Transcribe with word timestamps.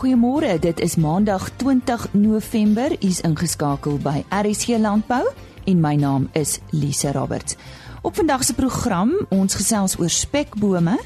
Goeiemôre, 0.00 0.54
dit 0.56 0.78
is 0.80 0.94
Maandag 0.96 1.50
20 1.60 2.06
November. 2.16 2.88
U's 3.04 3.18
ingeskakel 3.20 3.98
by 4.00 4.22
RSG 4.32 4.78
Landbou 4.80 5.26
en 5.68 5.82
my 5.82 5.92
naam 6.00 6.24
is 6.32 6.54
Lise 6.72 7.12
Roberts. 7.12 7.58
Op 8.00 8.16
vandag 8.16 8.46
se 8.48 8.54
program, 8.56 9.12
ons 9.28 9.58
gesels 9.60 9.98
oor 10.00 10.08
spekbome. 10.08 10.96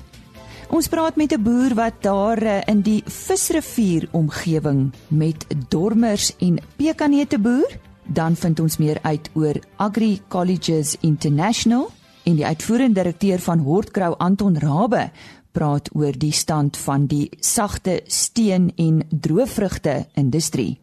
Ons 0.71 0.87
praat 0.89 1.19
met 1.19 1.35
'n 1.35 1.43
boer 1.43 1.75
wat 1.75 1.95
daar 2.07 2.39
eh, 2.39 2.63
in 2.71 2.83
die 2.83 3.03
Visrivier 3.07 4.09
omgewing 4.13 4.93
met 5.09 5.45
dormers 5.69 6.31
en 6.39 6.63
pekanneute 6.77 7.39
boer. 7.39 7.79
Dan 8.07 8.37
vind 8.37 8.61
ons 8.61 8.77
meer 8.77 8.99
uit 9.03 9.31
oor 9.35 9.59
Agri 9.77 10.21
Colleges 10.29 10.97
International 11.01 11.91
en 12.23 12.35
die 12.35 12.47
uitvoerende 12.47 13.03
direkteur 13.03 13.39
van 13.39 13.59
Hortgrou 13.59 14.15
Anton 14.19 14.59
Rabbe 14.59 15.11
praat 15.55 15.91
oor 15.95 16.17
die 16.19 16.33
stand 16.35 16.77
van 16.77 17.07
die 17.07 17.29
sagte 17.41 18.01
steen 18.07 18.73
en 18.77 19.05
droëvrugte 19.11 20.07
industrie. 20.21 20.75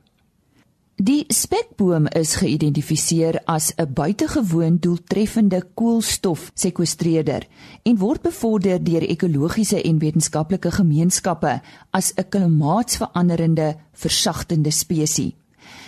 Die 1.02 1.26
spekboom 1.34 2.06
is 2.14 2.36
geïdentifiseer 2.38 3.40
as 3.50 3.72
'n 3.76 3.94
buitengewoon 3.94 4.78
doeltreffende 4.80 5.64
koolstofsekwestreerder 5.74 7.48
en 7.84 7.98
word 7.98 8.22
bevorder 8.22 8.84
deur 8.84 9.02
ekologiese 9.10 9.82
en 9.82 9.98
wetenskaplike 10.00 10.72
gemeenskappe 10.72 11.62
as 11.90 12.14
'n 12.16 12.30
klimaatsveranderende 12.30 13.76
versagtende 13.94 14.72
spesies. 14.72 15.41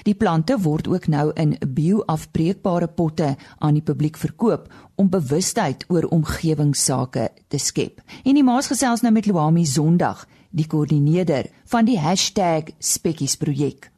Die 0.03 0.15
plante 0.15 0.57
word 0.59 0.87
ook 0.87 1.07
nou 1.07 1.31
in 1.33 1.57
bioafbreekbare 1.67 2.87
potte 2.87 3.35
aan 3.59 3.73
die 3.73 3.83
publiek 3.83 4.17
verkoop 4.17 4.67
om 4.95 5.09
bewustheid 5.09 5.85
oor 5.87 6.03
omgewingsake 6.03 7.29
te 7.47 7.57
skep. 7.57 8.01
En 8.23 8.33
die 8.33 8.43
maas 8.43 8.67
gesels 8.67 9.01
nou 9.01 9.13
met 9.13 9.25
Luami 9.25 9.65
Sondag, 9.65 10.25
die 10.51 10.67
koördineerder 10.67 11.49
van 11.65 11.85
die 11.85 11.97
#spekkies 11.97 13.37
projek. 13.37 13.91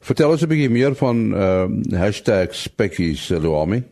Vertel 0.00 0.30
ons 0.30 0.42
'n 0.42 0.48
bietjie 0.48 0.70
meer 0.70 0.94
van 0.94 1.16
uh 1.32 1.66
#spekkies 2.50 3.28
Luami. 3.28 3.84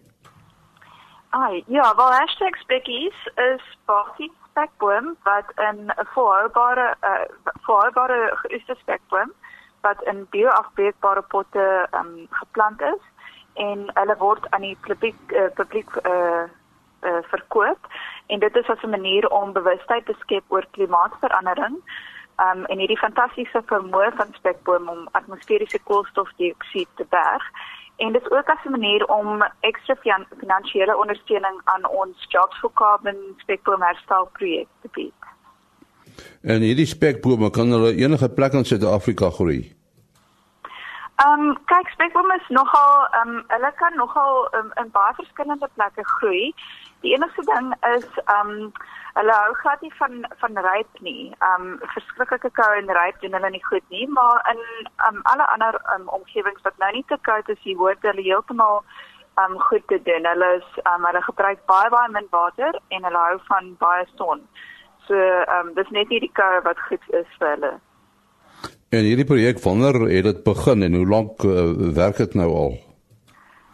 Ai, 1.31 1.65
ja, 1.67 1.95
wel 1.97 2.13
#spekkies 2.61 3.17
is 3.37 3.65
basies 3.87 4.33
spekboom 4.51 5.17
wat 5.23 5.47
'n 5.57 5.91
volhoubare 6.15 6.97
uh 7.03 7.25
volhoubare 7.67 8.33
geoeste 8.35 8.75
spekboom 8.79 9.33
wat 9.83 10.03
in 10.03 10.27
bioafbreekbare 10.31 11.23
potte 11.23 11.89
um, 11.99 12.27
geplant 12.31 12.81
is 12.81 13.03
en 13.55 13.91
hulle 13.95 14.17
word 14.19 14.47
aan 14.51 14.65
die 14.67 14.77
publiek 14.87 15.35
uh, 15.37 15.51
publiek 15.55 15.91
uh, 16.07 16.47
uh, 17.03 17.21
verkoop 17.33 17.91
en 18.27 18.41
dit 18.41 18.57
is 18.57 18.71
as 18.75 18.83
'n 18.83 18.95
manier 18.97 19.29
om 19.29 19.53
bewustheid 19.53 20.07
te 20.07 20.15
skep 20.19 20.45
oor 20.49 20.67
klimaatsverandering 20.71 21.77
um, 22.45 22.65
en 22.65 22.79
hierdie 22.79 23.05
fantastiese 23.05 23.63
vermoë 23.67 24.11
van 24.17 24.35
spekboom 24.39 24.89
om 24.89 25.09
atmosferiese 25.13 25.83
koolstofdioksied 25.91 26.89
te 26.95 27.07
berg 27.09 27.45
en 27.97 28.13
dit 28.13 28.23
is 28.23 28.31
ook 28.31 28.49
as 28.49 28.65
'n 28.65 28.71
manier 28.71 29.07
om 29.07 29.45
ekstra 29.61 29.97
finansiële 30.39 30.97
ondersteuning 30.97 31.61
aan 31.65 31.89
ons 31.89 32.27
Jobs 32.29 32.59
for 32.59 32.73
Carbon 32.73 33.19
spekboom 33.37 33.83
herstel 33.83 34.29
projek 34.33 34.69
te 34.81 34.89
bied. 34.93 35.21
En 36.43 36.61
hierdie 36.61 36.87
spekbome 36.87 37.51
kan 37.51 37.71
hulle 37.71 37.95
enige 37.95 38.29
plek 38.29 38.59
in 38.59 38.65
Suid-Afrika 38.65 39.31
groei. 39.31 39.63
Ehm 41.23 41.41
um, 41.41 41.57
kyk 41.71 41.89
spekbome 41.93 42.35
is 42.41 42.49
nogal 42.49 42.95
ehm 43.19 43.29
um, 43.29 43.45
hulle 43.49 43.73
kan 43.81 43.97
nogal 43.97 44.49
um, 44.59 44.71
in 44.83 44.89
baie 44.97 45.13
verskillende 45.19 45.69
plekke 45.75 46.05
groei. 46.15 46.55
Die 47.05 47.13
enigste 47.15 47.45
ding 47.51 47.69
is 47.97 48.09
ehm 48.25 48.51
um, 48.51 48.73
hulle 49.19 49.35
hou 49.37 49.53
glad 49.61 49.85
nie 49.85 49.93
van 49.99 50.27
van 50.41 50.59
ryp 50.67 51.01
nie. 51.09 51.25
Ehm 51.39 51.67
um, 51.67 51.79
verskriklike 51.95 52.51
koue 52.59 52.81
en 52.81 52.91
ryp 52.99 53.21
doen 53.21 53.39
hulle 53.39 53.51
nie 53.51 53.65
goed 53.69 53.87
nie, 53.95 54.09
maar 54.19 54.43
in 54.55 54.63
um, 55.09 55.21
alle 55.35 55.47
ander 55.55 55.81
um, 55.95 56.09
omgewings 56.19 56.67
wat 56.67 56.79
nou 56.79 56.93
nie 56.97 57.05
te 57.13 57.19
koud 57.29 57.49
is, 57.55 57.63
hier 57.67 57.79
hoort 57.85 58.11
hulle 58.11 58.27
heeltemal 58.31 58.83
ehm 58.83 59.53
um, 59.53 59.61
goed 59.69 59.87
te 59.93 60.01
doen. 60.11 60.31
Hulle 60.33 60.51
is 60.59 60.69
ehm 60.83 60.95
um, 60.95 61.09
hulle 61.11 61.23
gebruik 61.29 61.67
baie 61.75 61.95
baie 61.97 62.15
min 62.19 62.31
water 62.31 62.81
en 62.89 63.11
hulle 63.11 63.25
hou 63.29 63.39
van 63.53 63.75
baie 63.87 64.09
son. 64.17 64.47
So 65.07 65.15
ehm 65.15 65.69
um, 65.69 65.75
dis 65.75 65.91
net 65.91 66.09
nie 66.09 66.21
die 66.21 66.33
koue 66.33 66.61
wat 66.63 66.79
goed 66.89 67.05
is 67.11 67.27
vir 67.39 67.49
hulle. 67.55 67.73
En 68.93 69.07
hierdie 69.09 69.25
projek 69.25 69.61
wanneer 69.65 70.01
het 70.09 70.25
dit 70.25 70.43
begin 70.45 70.83
en 70.83 70.95
hoe 70.95 71.07
lank 71.09 71.43
uh, 71.43 71.71
werk 71.97 72.17
dit 72.17 72.35
nou 72.35 72.49
al? 72.63 72.75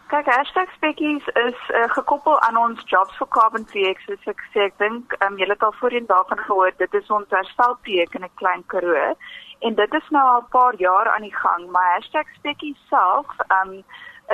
Kyk, 0.08 0.28
#spekkies 0.76 1.26
is 1.34 1.58
uh, 1.68 1.84
gekoppel 1.92 2.40
aan 2.40 2.56
ons 2.56 2.82
Jobs 2.86 3.16
for 3.16 3.28
Carbon 3.28 3.64
projek. 3.64 4.00
So 4.06 4.14
ek 4.30 4.44
sê 4.54 4.68
ek 4.70 4.78
dink 4.78 5.16
um, 5.26 5.36
julle 5.36 5.52
het 5.52 5.66
al 5.66 5.74
voorheen 5.80 6.06
daarvan 6.06 6.38
gehoor. 6.46 6.72
Dit 6.78 6.94
is 6.94 7.10
ons 7.10 7.34
herstelprojek 7.34 8.14
in 8.14 8.24
'n 8.24 8.36
klein 8.40 8.64
Karoo 8.66 9.14
en 9.66 9.74
dit 9.74 9.94
is 9.94 10.08
nou 10.10 10.24
al 10.24 10.40
'n 10.40 10.52
paar 10.54 10.74
jaar 10.80 11.10
aan 11.14 11.26
die 11.26 11.34
gang. 11.42 11.70
Maar 11.70 12.02
#spekkies 12.38 12.80
self 12.88 13.26
ehm 13.48 13.68
um, 13.68 13.84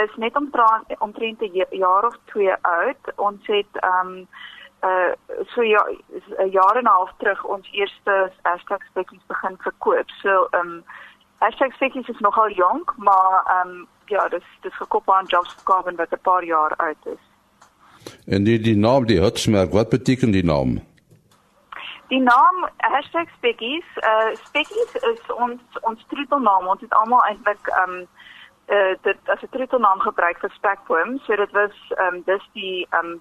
is 0.05 0.15
net 0.17 0.37
omtrent 0.37 0.99
omtrent 0.99 1.41
'n 1.41 1.67
jaar 1.71 2.07
of 2.07 2.17
2 2.25 2.55
oud. 2.63 3.03
Ons 3.17 3.47
het 3.47 3.73
ehm 3.81 4.07
um, 4.07 4.29
uh 4.85 5.13
so 5.55 5.63
ja 5.63 5.83
'n 6.39 6.51
jaar 6.51 6.77
en 6.77 6.85
'n 6.85 6.97
half 6.97 7.13
terug 7.19 7.45
ons 7.45 7.69
eerste 7.73 8.33
hashtag 8.43 8.83
spekkies 8.91 9.27
begin 9.27 9.57
verkoop. 9.59 10.09
So 10.23 10.49
um 10.61 10.85
hashtag 11.39 11.73
spekkies 11.73 12.09
is 12.09 12.21
nogal 12.21 12.51
jonk, 12.51 12.95
maar 12.97 13.35
um 13.57 13.89
ja, 14.07 14.29
dis 14.29 14.45
dis 14.61 14.77
gekoppel 14.77 15.15
aan 15.15 15.25
jobs 15.27 15.63
carbon 15.65 15.97
wat 15.97 16.13
'n 16.13 16.21
paar 16.23 16.45
jaar 16.45 16.73
oud 16.77 17.07
is. 17.07 17.23
En 18.27 18.45
die 18.45 18.61
die 18.61 18.77
naam 18.77 19.07
die 19.07 19.21
Hutsmerk, 19.21 19.73
wat 19.73 19.89
beteken 19.89 20.31
die 20.31 20.45
naam? 20.45 20.81
Die 22.09 22.21
naam 22.21 22.69
hashtag 22.77 23.29
spekkies, 23.37 23.87
uh 23.97 24.35
spekkies 24.45 24.95
is 24.95 25.33
ons 25.37 25.61
ons 25.81 26.05
troetelnaam. 26.09 26.67
Ons 26.67 26.81
het 26.81 26.95
almal 26.95 27.25
eintlik 27.25 27.67
um 27.87 27.95
uh 28.69 28.95
dit 29.03 29.19
as 29.29 29.43
'n 29.43 29.49
troetelnaam 29.51 30.01
gebruik 30.01 30.39
vir 30.39 30.51
spekboom. 30.51 31.19
So 31.19 31.37
dit 31.37 31.53
was 31.53 31.75
um 31.99 32.23
dis 32.27 32.45
die 32.53 32.87
um 32.99 33.21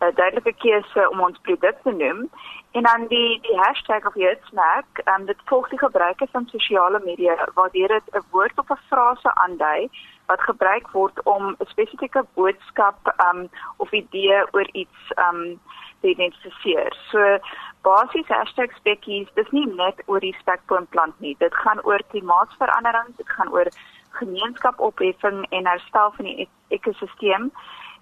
'n 0.00 0.14
duidelike 0.14 0.52
keuse 0.52 1.10
om 1.10 1.20
ons 1.20 1.38
produk 1.42 1.76
te 1.82 1.92
noem 1.92 2.30
en 2.72 2.82
dan 2.82 3.06
die 3.08 3.40
die 3.40 3.58
hashtag 3.58 4.06
of 4.06 4.14
die 4.14 4.34
snack, 4.48 5.00
ehm 5.04 5.20
um, 5.20 5.26
dit 5.26 5.40
volg 5.44 5.68
die 5.68 5.78
gebruike 5.78 6.26
van 6.32 6.46
sosiale 6.46 7.00
media 7.04 7.36
waardeur 7.54 7.88
dit 7.88 8.14
'n 8.14 8.24
woord 8.30 8.58
of 8.58 8.70
'n 8.70 8.84
frase 8.88 9.34
aandui 9.34 9.88
wat 10.26 10.40
gebruik 10.40 10.90
word 10.90 11.22
om 11.22 11.42
'n 11.48 11.66
spesifieke 11.66 12.24
boodskap 12.34 12.98
ehm 13.06 13.36
um, 13.36 13.48
of 13.76 13.92
idee 13.92 14.38
oor 14.52 14.68
iets 14.72 14.98
ehm 15.14 15.40
um, 15.40 15.60
te 16.00 16.08
identifiseer. 16.08 16.96
So 17.10 17.38
basies 17.82 18.30
spekkies, 18.76 19.28
dis 19.34 19.50
nie 19.50 19.66
net 19.66 20.02
oor 20.06 20.20
die 20.20 20.36
spekboomplant 20.40 21.20
nie. 21.20 21.36
Dit 21.38 21.54
gaan 21.54 21.80
oor 21.84 22.02
klimaatsverandering, 22.10 23.16
dit 23.16 23.28
gaan 23.28 23.52
oor 23.52 23.68
gemeenskapopheffing 24.10 25.46
en 25.50 25.66
herstel 25.66 26.12
van 26.16 26.24
die 26.24 26.48
ekosisteem. 26.68 27.52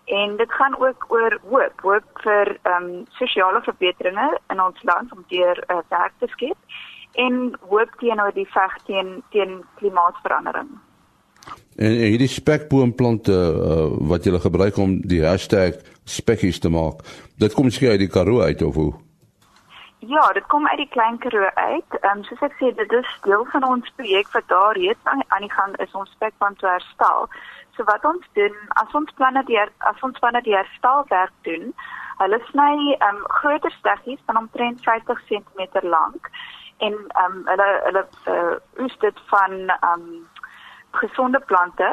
En 0.05 0.37
dit 0.37 0.53
gaan 0.53 0.81
ook 0.81 1.07
oor 1.09 1.39
hoop, 1.49 1.81
hoop 1.81 2.25
vir 2.27 2.59
ehm 2.63 2.83
um, 2.83 3.05
sosiale 3.21 3.61
verbeteringe 3.63 4.39
in 4.53 4.61
ons 4.61 4.83
land 4.83 5.13
om 5.13 5.25
deur 5.29 5.65
uh, 5.71 5.79
werk 5.89 6.13
te 6.19 6.29
skep 6.29 6.57
en 7.13 7.57
hoop 7.69 7.91
teenoor 7.99 8.33
die 8.35 8.49
veg 8.51 8.75
teen 8.85 9.23
teen 9.31 9.63
klimaatsverandering. 9.79 10.69
En, 11.77 11.91
en 11.91 12.11
hierdie 12.11 12.29
spekboomplante 12.29 13.33
uh, 13.33 13.87
wat 14.11 14.25
jy 14.25 14.39
gebruik 14.41 14.77
om 14.77 14.99
die 15.01 15.25
hashtag 15.25 15.81
spekkies 16.05 16.61
te 16.61 16.69
maak, 16.69 17.01
dit 17.41 17.55
kom 17.55 17.71
skei 17.71 17.95
uit 17.95 18.05
die 18.05 18.13
Karoo 18.13 18.45
uit 18.45 18.63
of 18.63 18.75
hoe? 18.75 18.93
Ja, 20.07 20.33
dit 20.37 20.47
kom 20.47 20.69
uit 20.69 20.79
die 20.79 20.89
Klein 20.89 21.19
Karoo 21.19 21.49
uit. 21.55 21.99
Ehm 22.01 22.19
um, 22.19 22.25
soos 22.29 22.43
ek 22.45 22.57
sê, 22.61 22.75
dit 22.77 22.93
is 22.93 23.19
deel 23.25 23.45
van 23.53 23.65
ons 23.65 23.93
projek 23.97 24.29
wat 24.37 24.49
daar 24.53 24.77
reeds 24.77 25.11
aan, 25.11 25.25
aan 25.29 25.47
die 25.47 25.53
gang 25.53 25.77
is 25.81 25.93
om 25.97 26.05
spekboom 26.13 26.57
te 26.61 26.69
herstel. 26.69 27.29
So 27.77 27.85
wat 27.85 28.05
ons 28.05 28.27
doen, 28.39 28.55
as 28.69 28.95
ons 28.95 29.11
planne 29.19 29.43
deur 29.45 29.71
as 29.91 30.03
ons 30.07 30.19
planne 30.23 30.43
die 30.47 30.55
herstelwerk 30.55 31.33
doen, 31.49 31.73
hulle 32.21 32.39
sny 32.51 32.75
um, 33.09 33.23
groter 33.41 33.75
steggies 33.81 34.23
van 34.29 34.39
omtrent 34.45 34.85
50 34.85 35.25
cm 35.31 35.83
lank 35.83 36.31
en 36.87 36.95
um, 37.25 37.41
hulle 37.51 37.69
hulle 37.87 38.05
uh, 38.31 38.55
oes 38.85 38.95
dit 39.03 39.21
van 39.33 39.59
um, 39.91 40.07
gesonde 41.01 41.41
plante 41.51 41.91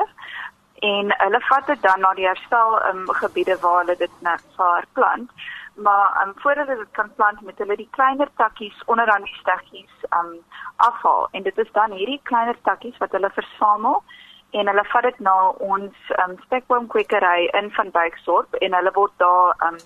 en 0.92 1.14
hulle 1.18 1.42
vat 1.50 1.68
dit 1.74 1.82
dan 1.82 2.06
na 2.06 2.14
die 2.18 2.30
herstel 2.30 2.78
um, 2.92 3.04
gebiede 3.24 3.58
waar 3.66 3.82
hulle 3.84 3.98
dit 3.98 4.22
na 4.26 4.38
vaar 4.58 4.86
plant. 4.94 5.30
Maar 5.76 6.22
um, 6.24 6.34
voordat 6.44 6.68
hulle 6.68 6.86
dit 6.86 6.98
kan 6.98 7.14
plant 7.16 7.42
met 7.42 7.58
hulle 7.58 7.78
die 7.78 7.90
kleiner 7.98 8.30
takkies 8.38 8.82
onder 8.86 9.10
aan 9.10 9.26
die 9.26 9.38
ehm 9.46 10.26
um, 10.26 10.34
afhaal 10.76 11.28
en 11.32 11.44
dit 11.44 11.58
is 11.58 11.72
dan 11.72 11.92
hierdie 11.92 12.22
kleiner 12.24 12.58
takkies 12.62 12.98
wat 12.98 13.12
hulle 13.12 13.30
versamel 13.30 14.04
en 14.52 14.68
hulle 14.68 14.84
vat 14.94 15.08
dit 15.08 15.20
na 15.20 15.36
ons 15.64 16.14
um, 16.24 16.36
spekboomkwekery 16.46 17.50
in 17.60 17.72
van 17.78 17.92
Buiksdorp 17.92 18.58
en 18.60 18.74
hulle 18.80 18.94
word 18.98 19.14
daar 19.24 19.56
um 19.68 19.80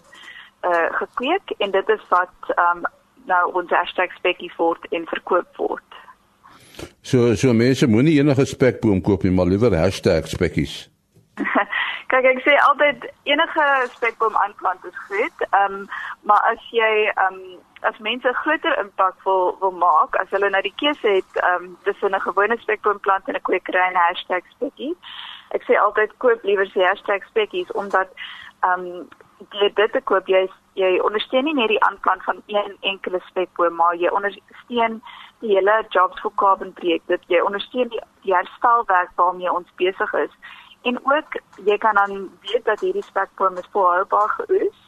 uh 0.66 0.88
gekweek 0.98 1.52
en 1.62 1.72
dit 1.72 1.90
is 1.94 2.06
wat 2.10 2.54
um 2.58 2.86
nou 3.30 3.44
ons 3.54 3.70
hashtag 3.70 4.14
spekkie 4.18 4.52
voort 4.58 4.88
en 4.90 5.06
verkoop 5.10 5.62
word. 5.62 6.00
So 7.02 7.36
so 7.36 7.54
mense 7.54 7.88
moenie 7.88 8.18
enige 8.20 8.46
spekboom 8.46 9.02
koop 9.02 9.24
nie, 9.24 9.32
maar 9.32 9.50
liewer 9.50 9.78
hashtag 9.78 10.28
spekkies. 10.28 10.76
Kyk, 12.12 12.26
ek 12.32 12.42
sê 12.46 12.56
altyd 12.64 13.06
enige 13.28 13.68
spekboom 13.96 14.36
aanplant 14.42 14.86
is 14.90 14.98
goed. 15.08 15.48
Ehm 15.52 15.82
um, 15.82 15.88
maar 16.30 16.42
as 16.52 16.70
jy 16.74 16.92
ehm 17.14 17.40
um, 17.40 17.42
as 17.82 17.98
mense 18.00 18.34
groter 18.34 18.78
impak 18.80 19.16
wil 19.24 19.58
wil 19.60 19.72
maak, 19.72 20.16
as 20.16 20.30
hulle 20.30 20.50
nou 20.50 20.62
die 20.62 20.74
keuse 20.82 21.08
het 21.08 21.40
ehm 21.42 21.64
um, 21.64 21.78
tussen 21.84 22.16
'n 22.16 22.26
gewone 22.28 22.58
spekboomplant 22.58 23.28
en 23.28 23.36
'n 23.36 23.42
kwekery 23.42 23.80
en 23.80 24.16
#spekkie. 24.16 24.96
Ek 25.50 25.64
sê 25.64 25.78
altyd 25.78 26.18
koop 26.18 26.44
liewer 26.44 26.70
die 26.74 26.90
#spekkies 27.26 27.72
omdat 27.72 28.10
ehm 28.62 28.80
um, 28.80 29.08
deur 29.50 29.74
dit 29.74 29.92
te 29.92 30.02
koop 30.02 30.28
jy 30.28 30.50
jy 30.74 31.00
ondersteun 31.00 31.44
nie 31.44 31.54
net 31.54 31.68
die 31.68 31.84
aanplant 31.84 32.24
van 32.24 32.42
een 32.48 32.78
enkele 32.82 33.20
spekboom, 33.26 33.76
maar 33.76 33.96
jy 33.96 34.10
ondersteun 34.10 35.02
die 35.40 35.56
hele 35.56 35.86
jobs 35.90 36.20
for 36.20 36.32
carbon 36.36 36.74
projek. 36.74 37.02
Dit 37.06 37.22
jy 37.28 37.40
ondersteun 37.40 37.88
die, 37.88 38.02
die 38.22 38.34
herstelwerk 38.34 39.12
waarmee 39.16 39.52
ons 39.52 39.72
besig 39.76 40.14
is 40.14 40.32
en 40.86 41.00
ook 41.04 41.40
jy 41.66 41.78
kan 41.78 41.96
dan 41.96 42.30
weet 42.42 42.66
dat 42.66 42.80
hierdie 42.80 43.04
spekboom 43.04 43.58
is 43.58 43.70
volhoubaar 43.72 44.30
geoes 44.30 44.85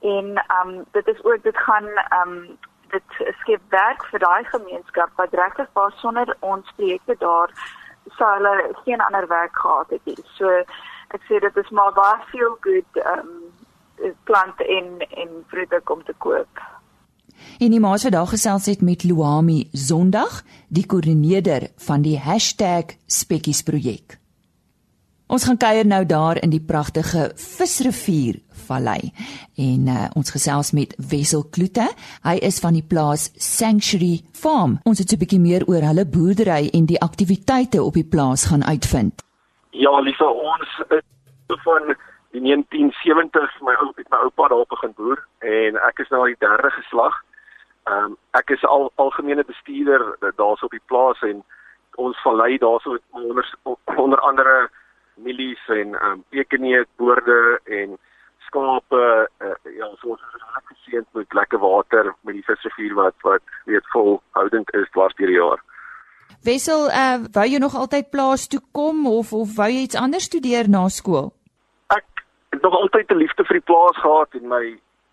en 0.00 0.34
ehm 0.36 0.68
um, 0.68 0.84
dit 0.90 1.06
is 1.06 1.24
ook 1.24 1.42
dit 1.42 1.56
gaan 1.56 1.86
ehm 1.86 2.28
um, 2.28 2.58
dit 2.90 3.34
skep 3.40 3.60
werk 3.68 4.04
vir 4.10 4.18
daai 4.18 4.44
gemeenskap 4.44 5.10
wat 5.16 5.34
regtig 5.42 5.68
pas 5.72 6.00
sonder 6.00 6.36
ons 6.40 6.72
projekte 6.76 7.14
daar 7.18 7.52
sou 8.16 8.30
hulle 8.34 8.74
geen 8.84 9.00
ander 9.00 9.26
werk 9.28 9.56
gehad 9.56 9.90
het 9.90 10.04
nie. 10.04 10.18
So 10.38 10.48
ek 11.14 11.22
sê 11.28 11.40
dit 11.40 11.56
is 11.56 11.70
maar 11.70 11.92
baie 11.92 12.18
veel 12.32 12.56
goed 12.66 13.02
ehm 13.04 13.18
um, 13.18 14.14
plante 14.24 14.64
en 14.64 14.98
en 14.98 15.44
vrugte 15.46 15.80
kom 15.84 16.04
te 16.04 16.14
koop. 16.18 16.62
En 17.60 17.70
die 17.70 17.80
maas 17.80 18.04
wat 18.04 18.12
daar 18.12 18.26
gesels 18.26 18.66
het 18.66 18.80
met 18.80 19.04
Luami 19.04 19.68
Sondag, 19.72 20.42
die 20.68 20.86
koördineerder 20.86 21.68
van 21.76 22.02
die 22.02 22.20
#spekkies 23.06 23.62
projek. 23.62 24.18
Ons 25.30 25.44
gaan 25.46 25.60
kuier 25.62 25.86
nou 25.86 26.02
daar 26.10 26.40
in 26.42 26.50
die 26.50 26.64
pragtige 26.70 27.28
Visrivier 27.38 28.40
Vallei 28.66 29.12
en 29.62 29.84
uh, 29.86 30.08
ons 30.18 30.32
gesels 30.34 30.72
met 30.74 30.96
Wessel 31.12 31.44
Kloete. 31.54 31.86
Hy 32.26 32.32
is 32.48 32.58
van 32.58 32.74
die 32.74 32.82
plaas 32.82 33.28
Sanctuary 33.38 34.24
Farm. 34.34 34.80
Ons 34.90 34.98
het 34.98 35.14
'n 35.14 35.20
bietjie 35.22 35.38
meer 35.38 35.62
oor 35.70 35.86
hulle 35.86 36.02
boerdery 36.16 36.74
en 36.74 36.86
die 36.90 36.98
aktiwiteite 36.98 37.78
op 37.82 37.94
die 37.94 38.08
plaas 38.14 38.48
gaan 38.50 38.64
uitvind. 38.64 39.22
Ja, 39.70 40.00
Lisa, 40.00 40.26
ons 40.26 40.82
is 40.98 41.62
van 41.62 41.94
die 42.34 42.42
1970s 42.42 43.54
my 43.62 43.74
ou 43.78 43.92
met 43.94 44.10
my 44.10 44.18
oupa 44.26 44.48
daar 44.48 44.66
begin 44.66 44.92
boer 44.98 45.18
en 45.38 45.78
ek 45.88 45.98
is 46.02 46.10
nou 46.10 46.20
al 46.20 46.34
die 46.34 46.42
derde 46.42 46.70
geslag. 46.70 47.14
Ehm 47.86 48.04
um, 48.04 48.16
ek 48.34 48.50
is 48.50 48.64
al 48.64 48.90
algemene 48.94 49.44
bestuurder 49.44 50.02
daarso 50.36 50.66
op 50.66 50.74
die 50.74 50.86
plaas 50.90 51.22
en 51.22 51.44
ons 51.94 52.18
vallei 52.22 52.58
daarso 52.58 52.98
onder 53.10 53.46
onder 53.94 54.18
andere 54.18 54.70
mielies 55.24 55.62
en 55.68 55.96
um, 56.04 56.22
pekeneet, 56.28 56.88
boorde 56.96 57.60
en 57.64 57.98
skape 58.50 59.02
uh, 59.46 59.54
ja, 59.78 59.88
so 60.00 60.14
ons 60.14 60.22
is 60.22 60.46
reg 60.54 60.70
geseënd 60.72 61.06
met 61.18 61.34
lekker 61.38 61.60
water 61.62 62.14
met 62.26 62.34
die 62.38 62.46
visrivier 62.46 62.94
wat 62.98 63.14
wat 63.26 63.42
weet 63.70 63.86
volhoudend 63.94 64.72
is 64.74 64.90
dwars 64.94 65.14
deur 65.18 65.30
die 65.30 65.38
jaar. 65.38 65.62
Wessel, 66.46 66.86
uh, 66.88 67.18
wou 67.34 67.46
jy 67.46 67.60
nog 67.62 67.76
altyd 67.76 68.10
plaas 68.10 68.46
toe 68.48 68.62
kom 68.76 69.06
of 69.06 69.32
of 69.36 69.56
wou 69.56 69.68
jy 69.70 69.84
iets 69.86 69.98
anders 69.98 70.28
studeer 70.30 70.70
na 70.72 70.86
skool? 70.88 71.32
Ek 71.94 72.24
het 72.54 72.62
nog 72.62 72.74
altyd 72.82 73.10
'n 73.10 73.22
liefde 73.22 73.44
vir 73.44 73.60
die 73.60 73.68
plaas 73.70 73.98
gehad 74.00 74.34
en 74.40 74.48
my 74.48 74.64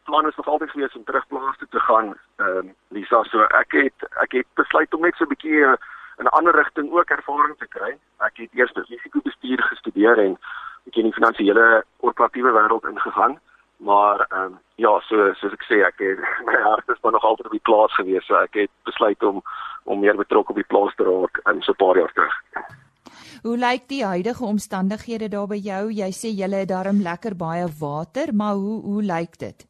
plan 0.07 0.27
is 0.27 0.35
nog 0.35 0.47
altyd 0.47 0.71
gewees 0.71 0.95
om 0.95 1.03
terug 1.03 1.27
plaas 1.27 1.57
toe 1.57 1.67
te 1.71 1.79
gaan. 1.79 2.15
Ehm 2.39 2.57
um, 2.57 2.75
Lisa, 2.95 3.23
so 3.23 3.43
ek 3.61 3.71
het 3.71 4.09
ek 4.23 4.31
het 4.39 4.47
besluit 4.55 4.93
om 4.93 5.01
net 5.01 5.15
so 5.15 5.23
'n 5.25 5.33
bietjie 5.35 5.61
uh, 5.61 5.75
in 6.19 6.25
'n 6.25 6.35
ander 6.37 6.55
rigting 6.55 6.91
ook 6.91 7.09
ervaring 7.09 7.57
te 7.57 7.67
kry. 7.67 7.97
Ek 8.19 8.37
het 8.37 8.49
eers 8.53 8.71
risikobestuur 8.73 9.61
gestudeer 9.61 10.17
en 10.17 10.31
ek 10.87 10.93
het 10.93 11.03
in 11.03 11.09
die 11.09 11.19
finansiële 11.19 11.83
korporatiewe 11.99 12.51
wêreld 12.51 12.89
ingegaan. 12.89 13.39
Maar 13.77 14.19
ehm 14.29 14.41
um, 14.43 14.59
ja, 14.75 14.99
so 14.99 15.33
soos 15.33 15.53
ek 15.53 15.63
sê, 15.69 15.81
ek 15.85 15.97
het 15.97 16.19
my 16.47 16.57
hart 16.61 16.89
is 16.89 17.01
maar 17.01 17.11
nog 17.11 17.23
altyd 17.23 17.45
op 17.45 17.51
die 17.51 17.67
plaas 17.69 17.93
gewees. 17.95 18.25
So 18.25 18.35
ek 18.35 18.53
het 18.53 18.71
besluit 18.83 19.23
om 19.23 19.41
om 19.83 19.99
meer 19.99 20.15
betrokke 20.15 20.49
op 20.51 20.55
die 20.55 20.71
plaas 20.73 20.95
te 20.95 21.03
raak 21.03 21.39
in 21.45 21.61
so 21.61 21.71
'n 21.71 21.81
paar 21.85 21.97
jaar 21.97 22.13
terug. 22.13 22.35
Hoe 23.41 23.57
lyk 23.57 23.87
die 23.87 24.05
huidige 24.05 24.43
omstandighede 24.43 25.29
daar 25.29 25.47
by 25.47 25.55
jou? 25.55 25.91
Jy 25.91 26.11
sê 26.11 26.29
jy 26.33 26.49
het 26.49 26.67
darm 26.67 27.01
lekker 27.01 27.35
baie 27.35 27.67
water, 27.79 28.33
maar 28.33 28.53
hoe 28.53 28.81
hoe 28.81 29.03
lyk 29.03 29.37
dit? 29.37 29.67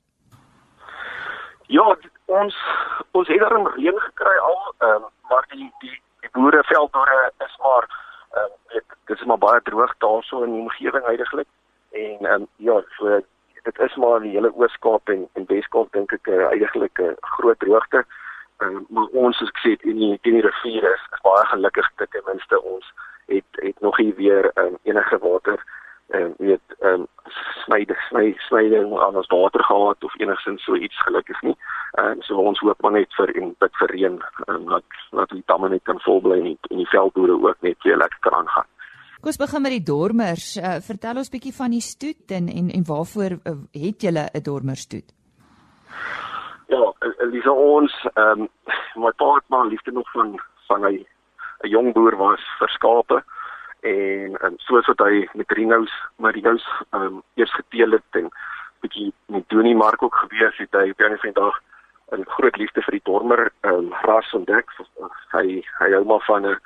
Ja, 1.67 1.97
ons 2.25 2.55
ons 3.11 3.27
het 3.27 3.39
darm 3.39 3.67
reën 3.67 3.99
gekry 3.99 4.37
al, 4.37 4.73
ehm 4.77 5.03
um, 5.03 5.09
maar 5.29 5.45
die 5.51 5.71
die 5.79 6.01
die 6.27 6.41
boere 6.41 6.63
veldboere 6.63 7.31
is 7.47 7.57
maar 7.63 7.89
ehm 8.35 8.43
um, 8.43 8.53
weet 8.73 8.95
dit 9.05 9.19
is 9.19 9.25
maar 9.25 9.37
baie 9.37 9.61
droog 9.63 9.93
daarso 10.03 10.43
in 10.43 10.53
die 10.53 10.61
omgewing 10.61 11.05
heidaglik 11.05 11.47
en 11.91 12.25
ehm 12.25 12.41
um, 12.41 12.47
ja 12.55 12.81
so 12.99 13.19
dit 13.67 13.79
is 13.79 13.95
maar 13.95 14.19
die 14.23 14.31
hele 14.31 14.51
Oos-Kaap 14.55 15.09
en 15.09 15.27
en 15.33 15.45
Wes-Kaap 15.47 15.91
dink 15.91 16.13
ek 16.15 16.29
heidaglik 16.31 16.99
'n 17.03 17.15
groot 17.35 17.59
droogte. 17.59 18.05
Um, 18.63 18.85
maar 18.89 19.09
ons 19.23 19.41
as 19.41 19.51
ek 19.53 19.59
sê 19.63 19.71
in 19.91 19.97
die 20.01 20.19
in 20.21 20.37
die 20.37 20.45
rivier 20.45 20.83
is, 20.93 21.03
is 21.15 21.25
baie 21.25 21.45
gelukkig 21.45 21.89
dat 22.01 22.11
ten 22.11 22.23
minste 22.25 22.61
ons 22.61 22.85
het 23.27 23.59
het 23.65 23.79
nog 23.81 23.97
hier 23.97 24.15
weer 24.15 24.51
um, 24.55 24.77
enige 24.83 25.17
water 25.17 25.59
en 26.07 26.21
um, 26.21 26.33
weet 26.37 26.75
ehm 26.79 26.93
um, 27.01 27.07
snyde 27.63 27.95
sny 28.07 28.31
snyding 28.47 28.93
aan 28.99 29.15
ons 29.15 29.27
water 29.27 29.63
gehad 29.63 30.03
of 30.03 30.19
enigsins 30.19 30.63
so 30.63 30.75
iets 30.75 31.01
gelukkig 31.03 31.41
nie. 31.41 31.55
Ehm 31.91 32.11
um, 32.11 32.21
so 32.21 32.35
ons 32.35 32.59
hoop 32.59 32.81
maar 32.81 32.95
net 32.95 33.13
vir 33.17 33.33
en 33.41 33.55
bid 33.59 33.75
vir 33.81 33.91
reën 33.91 34.15
um, 34.47 34.65
dat 34.69 34.97
dat 35.11 35.29
die 35.35 35.43
damme 35.45 35.69
net 35.69 35.83
kan 35.83 35.99
vol 36.05 36.21
bly 36.21 36.39
en 36.39 36.49
die, 36.51 36.57
en 36.71 36.77
die 36.83 36.89
veldboere 36.93 37.35
ook 37.49 37.61
net 37.61 37.83
weer 37.83 37.97
lekker 37.97 38.19
kan 38.19 38.39
aangaan. 38.39 38.69
Kom 39.19 39.33
ons 39.33 39.41
begin 39.41 39.61
met 39.61 39.75
die 39.75 39.83
dormers. 39.83 40.47
Uh, 40.57 40.77
vertel 40.87 41.19
ons 41.23 41.33
bietjie 41.33 41.55
van 41.59 41.75
die 41.75 41.83
stoet 41.83 42.31
en 42.39 42.47
en 42.47 42.71
en 42.79 42.87
waarvoor 42.87 43.39
uh, 43.43 43.57
het 43.83 44.01
julle 44.01 44.29
'n 44.33 44.43
dormerstoet? 44.43 45.11
Ja, 46.67 46.93
Elisa 47.19 47.51
ons 47.51 47.93
ehm 48.13 48.47
um, 48.47 48.49
my 48.95 49.11
pa 49.11 49.33
het 49.35 49.47
maar 49.47 49.67
liefde 49.67 49.91
nog 49.91 50.11
van 50.11 50.39
van 50.67 50.83
hy 50.83 51.05
'n 51.63 51.69
jong 51.69 51.93
boer 51.93 52.15
was 52.15 52.43
vir 52.59 52.69
skape 52.69 53.23
en 53.87 54.37
um, 54.45 54.55
soos 54.57 54.87
wat 54.91 55.01
hy 55.05 55.27
met 55.33 55.51
Rino's 55.51 55.93
Marinos 56.23 56.65
ehm 56.89 57.01
um, 57.01 57.23
eers 57.39 57.53
geteel 57.53 57.91
het 57.97 58.19
en 58.21 58.29
bietjie 58.83 59.13
met 59.33 59.49
Donie 59.49 59.75
Mark 59.75 60.03
ook 60.03 60.15
gewees 60.15 60.57
het 60.57 60.75
hy 60.75 60.89
op 60.91 61.01
'n 61.01 61.17
vandag 61.23 61.55
'n 62.11 62.23
groot 62.35 62.57
liefde 62.57 62.81
vir 62.81 62.97
die 62.97 63.07
dormer 63.09 63.51
ehm 63.61 63.73
um, 63.73 63.93
ras 64.07 64.33
ontdek. 64.33 64.69
Hy 65.31 65.63
hy 65.79 65.89
hou 65.91 66.03
maar 66.05 66.23
van 66.27 66.45
'n 66.45 66.59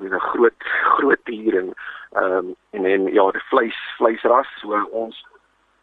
'n 0.00 0.20
groot 0.30 0.60
groot 0.96 1.24
dier 1.24 1.58
en 1.58 1.74
ehm 2.12 2.32
um, 2.32 2.56
en 2.70 2.84
en 2.84 3.06
ja 3.06 3.30
die 3.30 3.46
vleis 3.50 3.78
vleisras. 3.96 4.48
So 4.60 4.82
ons 4.90 5.26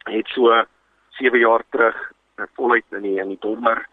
het 0.04 0.28
so 0.28 0.64
7 1.08 1.38
jaar 1.38 1.62
terug 1.70 2.12
eh, 2.36 2.44
voluit 2.54 2.84
in 2.90 3.02
die 3.02 3.18
in 3.20 3.28
die 3.28 3.40
dormer 3.40 3.86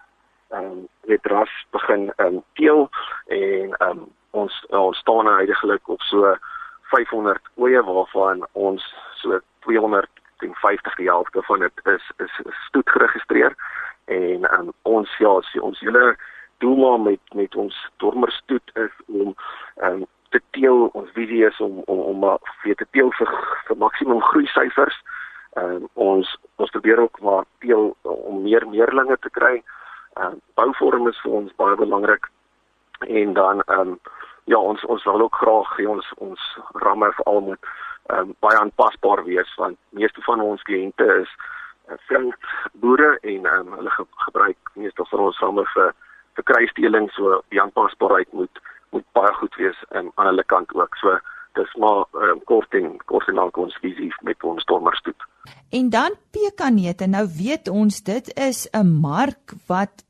ehm 0.50 0.63
um, 0.63 0.88
het 1.07 1.25
ras 1.25 1.54
begin 1.72 2.11
ehm 2.16 2.35
um, 2.35 2.44
teel 2.54 2.90
en 3.28 3.73
ehm 3.78 3.90
um, 3.90 4.06
ons 4.31 4.66
ons 4.69 4.97
staan 4.97 5.26
nou 5.26 5.35
heidaglik 5.35 5.88
op 5.88 6.02
so 6.02 6.38
500 6.91 7.51
oeye 7.57 7.83
waarvan 7.83 8.45
ons 8.51 8.83
so 9.21 9.39
250 9.65 10.95
die 10.95 11.09
helfte 11.09 11.44
van 11.49 11.65
dit 11.65 11.85
is 11.94 12.11
is, 12.23 12.39
is 12.45 12.65
stoet 12.67 12.89
geregistreer. 12.89 13.56
En 14.06 14.59
um, 14.59 14.73
ons 14.81 15.17
ja 15.17 15.33
ons, 15.61 15.79
hele 15.79 16.15
doel 16.57 16.75
maar 16.75 16.99
met 16.99 17.33
met 17.33 17.56
ons 17.56 17.89
dormerstoet 17.97 18.71
is 18.73 18.94
om 19.06 19.35
um, 19.83 20.06
te 20.29 20.41
teel 20.51 20.87
ons 20.87 21.11
visie 21.13 21.45
is 21.45 21.59
om 21.59 21.81
om 21.85 21.99
om 21.99 22.25
vir 22.63 22.75
te 22.75 22.87
teel 22.91 23.11
vir 23.19 23.33
vir 23.67 23.77
maksimum 23.77 24.21
groei 24.31 24.47
syfers 24.56 24.97
um, 25.61 25.87
ons 25.94 26.37
ons 26.56 26.73
probeer 26.73 26.99
ook 26.99 27.19
maar 27.21 27.45
teel 27.59 27.95
om 28.01 28.41
meer 28.41 28.65
meerlinge 28.69 29.17
te 29.21 29.29
kry. 29.29 29.61
Um, 30.21 30.39
bouvorm 30.59 31.07
is 31.11 31.19
vir 31.23 31.35
ons 31.41 31.56
baie 31.61 31.75
belangrik. 31.77 32.29
En 33.06 33.33
dan 33.37 33.61
um, 33.73 33.97
ja 34.51 34.59
ons 34.59 34.85
ons 34.85 35.04
wil 35.04 35.21
ook 35.27 35.35
graag 35.44 35.75
hê 35.77 35.85
ons 35.92 36.09
ons 36.30 36.47
ramme 36.83 37.11
veral 37.19 37.42
moet 37.51 37.69
um, 38.16 38.33
baie 38.45 38.59
aanpasbaar 38.59 39.23
wees 39.27 39.54
want 39.61 39.77
meeste 40.01 40.23
van 40.27 40.42
ons 40.42 40.63
kliënte 40.69 41.07
is 41.21 41.31
uh, 41.92 41.97
vriend 42.07 42.51
boere 42.83 43.18
en 43.33 43.49
um, 43.54 43.73
hulle 43.80 43.95
ge 43.97 44.06
gebruik 44.25 44.75
meeste 44.83 45.07
van 45.11 45.25
ons 45.30 45.42
ramme 45.44 45.66
vir 45.75 45.94
vir 46.37 46.47
kruisdeling 46.51 47.09
so 47.16 47.42
die 47.54 47.61
aanpasbaarheid 47.61 48.33
moet 48.42 48.63
moet 48.95 49.07
baie 49.19 49.33
goed 49.42 49.56
wees 49.59 49.83
um, 49.92 50.11
aan 50.16 50.31
hulle 50.31 50.47
kant 50.54 50.73
ook 50.75 50.95
so 51.01 51.18
dis 51.57 51.75
maar 51.81 52.06
um, 52.30 52.42
kort 52.45 52.73
en 52.80 52.95
kort 53.11 53.27
en 53.27 53.39
lank 53.42 53.57
ons 53.57 53.77
visie 53.81 54.11
met 54.21 54.44
ons 54.45 54.61
stormerstoet. 54.61 55.27
En 55.73 55.89
dan 55.89 56.16
pekanete 56.35 57.07
nou 57.09 57.25
weet 57.37 57.68
ons 57.71 58.01
dit 58.04 58.33
is 58.49 58.68
'n 58.71 58.99
mark 59.01 59.56
wat 59.68 60.06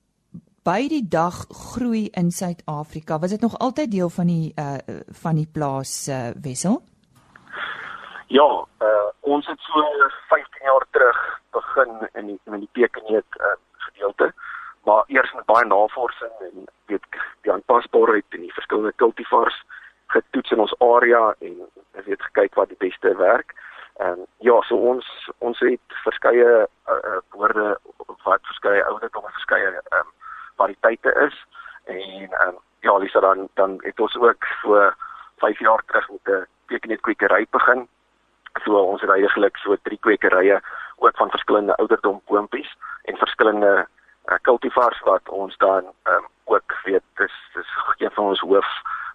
by 0.68 0.84
die 0.92 1.06
dag 1.08 1.46
groei 1.48 2.10
in 2.20 2.32
Suid-Afrika. 2.32 3.20
Was 3.20 3.32
dit 3.32 3.42
nog 3.42 3.56
altyd 3.58 3.92
deel 3.92 4.10
van 4.10 4.28
die 4.28 4.52
uh 4.60 5.00
van 5.24 5.36
die 5.40 5.48
plaas 5.56 6.08
uh 6.08 6.32
wissel? 6.44 6.82
Ja, 8.28 8.50
uh 8.88 9.08
ons 9.22 9.48
het 9.48 9.60
so 9.60 9.84
15 10.30 10.68
jaar 10.70 10.86
terug 10.92 11.20
begin 11.52 11.94
in 12.14 12.26
die 12.26 12.40
in 12.44 12.60
die 12.60 12.70
pekeneet 12.72 13.40
uh 13.40 13.56
gedeelte, 13.86 14.34
maar 14.84 15.04
eers 15.08 15.34
met 15.34 15.46
baie 15.46 15.66
navorsing 15.66 16.36
en 16.50 16.68
weet 16.92 17.08
die 17.42 17.52
aanpasbaarheid 17.52 18.26
en 18.30 18.44
die 18.44 18.54
verskillende 18.60 18.94
cultivars 18.96 19.64
getoets 20.08 20.52
in 20.52 20.60
ons 20.60 20.76
area 20.80 21.36
en 21.40 21.56
weet 22.06 22.28
gekyk 22.28 22.60
wat 22.60 22.68
die 22.68 22.84
beste 22.84 23.16
werk. 23.16 23.56
En 24.04 24.28
ja, 24.38 24.60
so 24.68 24.76
ons 24.76 25.08
ons 25.38 25.60
het 25.60 26.00
verskeie 26.04 26.68
uh, 26.68 27.18
woorde 27.32 27.80
wat 28.28 28.44
verskeie 28.52 28.84
ouderdomme 28.84 29.32
verskeie 29.40 29.72
ehm 29.72 30.04
um, 30.04 30.16
variëteite 30.58 31.14
is 31.28 31.36
en 31.86 32.32
um, 32.48 32.58
ja, 32.80 32.98
Lisa 32.98 33.20
dan 33.20 33.48
dan 33.54 33.78
het 33.84 34.00
ons 34.00 34.16
ook 34.16 34.46
so 34.62 34.92
5 35.38 35.60
jaar 35.60 35.84
terug 35.86 36.10
met 36.10 36.28
'n 36.28 36.46
tekenet 36.68 37.02
kwekery 37.02 37.48
begin. 37.50 37.88
So 38.64 38.80
ons 38.80 39.02
het 39.02 39.10
eintlik 39.10 39.58
so 39.58 39.76
drie 39.82 40.00
kwekerye 40.00 40.62
ook 40.96 41.16
van 41.16 41.30
verskillende 41.30 41.76
ouderdom 41.76 42.22
boontjies 42.26 42.78
en 43.04 43.18
verskillende 43.18 43.88
uh, 44.26 44.36
cultivars 44.42 45.00
wat 45.00 45.30
ons 45.30 45.58
dan 45.58 45.84
um, 46.04 46.26
ook 46.44 46.74
weet 46.84 47.04
dis 47.16 47.36
dis 47.54 47.70
een 47.98 48.12
van 48.12 48.26
ons 48.26 48.40
hoof 48.40 48.70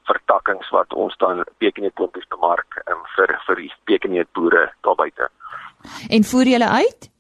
vertakkings 0.05 0.71
wat 0.71 0.93
ons 0.93 1.17
dan 1.17 1.45
pekeneet 1.59 1.95
boontjies 1.95 2.29
bemark 2.29 2.83
um, 2.87 3.03
vir 3.17 3.41
vir 3.47 3.57
die 3.57 3.73
pekeneet 3.85 4.33
boere 4.33 4.73
daar 4.81 4.95
buite. 4.95 5.29
En 6.09 6.25
voer 6.25 6.47
julle 6.47 6.69
uit? 6.69 7.12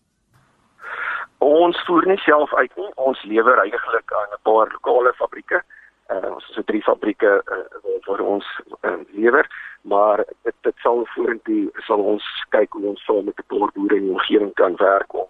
Ons 1.43 1.79
voer 1.87 2.07
nie 2.07 2.21
self 2.23 2.55
uit 2.55 2.77
nie. 2.77 2.91
Ons 2.97 3.23
lewer 3.23 3.59
eintlik 3.59 4.13
aan 4.13 4.35
'n 4.37 4.43
paar 4.43 4.71
lokale 4.73 5.13
fabrieke. 5.19 5.63
Uh, 6.11 6.35
ons 6.35 6.47
het 6.47 6.55
so 6.55 6.63
drie 6.63 6.83
fabrieke 6.83 7.43
uh, 7.47 7.99
waar 8.07 8.21
ons 8.21 8.47
uh, 8.83 9.01
lewer 9.11 9.47
maar 9.83 10.25
dit 10.43 10.55
dit 10.61 10.77
sal 10.83 11.07
vorentoe 11.15 11.71
sal 11.87 12.03
ons 12.15 12.27
kyk 12.55 12.75
hoe 12.77 12.89
ons 12.93 13.05
saam 13.07 13.25
met 13.27 13.39
die 13.39 13.49
paar 13.51 13.71
boere 13.75 13.99
in 13.99 14.09
die 14.09 14.15
omgewing 14.15 14.53
kan 14.61 14.77
werk 14.83 15.15
om 15.15 15.29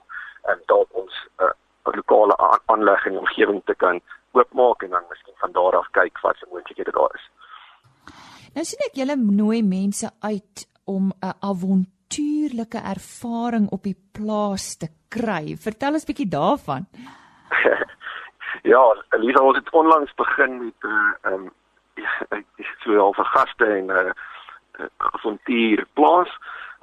en 0.52 0.60
dalk 0.72 0.88
ons 1.02 1.14
'n 1.40 1.44
uh, 1.44 1.94
lokale 1.96 2.36
aanleg 2.66 3.06
in 3.06 3.16
die 3.16 3.22
omgewing 3.24 3.62
te 3.64 3.74
kan 3.74 4.00
oopmaak 4.32 4.82
en 4.82 4.90
dan 4.90 5.08
miskien 5.08 5.34
van 5.36 5.52
daar 5.52 5.76
af 5.76 5.88
kyk 5.90 6.20
wat 6.20 6.36
se 6.36 6.46
moontlikhede 6.50 6.92
daar 6.92 7.14
is. 7.14 7.30
Nou 8.54 8.64
sien 8.64 8.84
ek 8.88 8.94
julle 9.00 9.16
nooi 9.16 9.62
mense 9.62 10.10
uit 10.20 10.66
om 10.84 11.12
'n 11.20 11.36
avontuurlike 12.12 12.78
ervaring 12.78 13.70
op 13.70 13.82
die 13.82 13.96
plaas 14.12 14.76
te 14.76 14.88
kry. 15.08 15.56
Vertel 15.56 15.94
ons 15.96 16.04
bietjie 16.04 16.28
daarvan. 16.28 16.84
ja, 18.72 18.82
Elisa, 19.16 19.40
ons 19.40 19.56
het 19.56 19.70
onlangs 19.72 20.12
begin 20.14 20.64
met 20.64 20.74
'n 20.84 20.88
uh, 20.88 21.14
eh, 21.22 21.32
um, 21.32 22.44
sou 22.84 22.98
al 22.98 23.14
vir 23.14 23.24
gaste 23.24 23.64
en 23.64 23.86
'n 23.86 23.90
uh, 23.90 24.12
eh, 24.78 24.86
avontuur 24.96 25.86
plaas. 25.94 26.28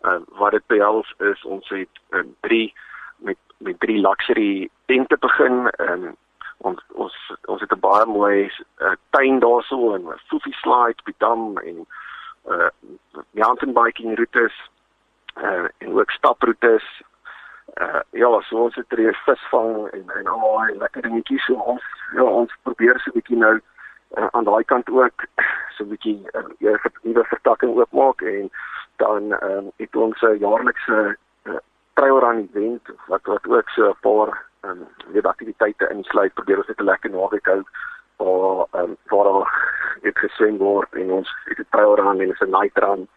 Uh, 0.03 0.17
wat 0.39 0.51
dit 0.51 0.67
behels 0.67 1.13
is 1.19 1.43
ons 1.43 1.69
het 1.69 1.99
uh, 2.09 2.23
drie 2.41 2.73
met 3.17 3.37
met 3.57 3.79
drie 3.79 3.99
luxury 3.99 4.69
tente 4.85 5.17
begin 5.17 5.69
en 5.69 6.17
ons 6.57 6.79
ons 6.93 7.13
ons 7.45 7.61
het 7.61 7.71
'n 7.71 7.79
baie 7.79 8.05
mooi 8.05 8.51
uh, 8.81 8.95
tuin 9.09 9.39
daarso 9.39 9.93
en 9.93 10.01
'n 10.07 10.19
foofie 10.27 10.55
slide 10.55 11.03
by 11.03 11.13
dam 11.17 11.57
en 11.57 11.85
uh 12.49 12.69
mountain 13.31 13.73
biking 13.73 14.17
roetes 14.17 14.55
uh 15.37 15.67
en 15.77 15.99
ook 15.99 16.11
staproetes. 16.11 17.01
Uh 17.75 18.01
ja, 18.11 18.41
so 18.41 18.55
ons 18.55 18.75
het 18.75 18.89
drie 18.89 19.11
visvang 19.25 19.87
en 19.87 20.09
en 20.09 20.27
al 20.27 20.39
daai 20.39 20.77
lekker 20.77 21.01
dingetjies. 21.01 21.45
So 21.45 21.53
ons 21.53 21.83
ja, 22.15 22.23
ons 22.23 22.55
probeer 22.63 22.99
so 22.99 23.09
'n 23.09 23.13
bietjie 23.13 23.37
nou 23.37 23.59
uh, 24.17 24.27
aan 24.31 24.43
daai 24.43 24.63
kant 24.63 24.89
ook 24.89 25.25
so 25.75 25.83
'n 25.83 25.89
bietjie 25.89 26.19
uh, 26.33 26.73
het 26.83 26.93
'n 26.93 27.07
nuwe 27.07 27.23
vertakking 27.23 27.75
oopmaak 27.77 28.21
en 28.21 28.49
dan 28.95 29.31
um, 29.43 29.71
het 29.77 29.95
ons 29.95 30.21
'n 30.21 30.37
jaarlikse 30.39 31.17
uh, 31.43 31.61
trail 31.93 32.19
run 32.19 32.49
event 32.49 32.89
wat 33.07 33.23
wat 33.23 33.47
ook 33.47 33.69
so 33.69 33.89
'n 33.89 33.97
paar 34.01 34.45
um, 34.61 34.87
weer 35.11 35.27
aktiwiteite 35.27 35.89
insluit. 35.89 36.33
Probeer 36.33 36.57
ons 36.57 36.67
'n 36.67 36.83
lekker 36.83 37.09
naweek 37.09 37.45
hou 37.45 37.63
waar 38.17 38.83
um, 38.83 38.97
waar 39.05 39.23
daar 39.23 39.49
dit 40.01 40.17
gesien 40.17 40.57
word 40.57 40.93
en 40.93 41.11
ons 41.11 41.35
het 41.45 41.59
'n 41.59 41.67
trail 41.69 41.95
run 41.95 42.21
en 42.21 42.35
'n 42.39 42.49
night 42.49 42.77
run 42.77 43.07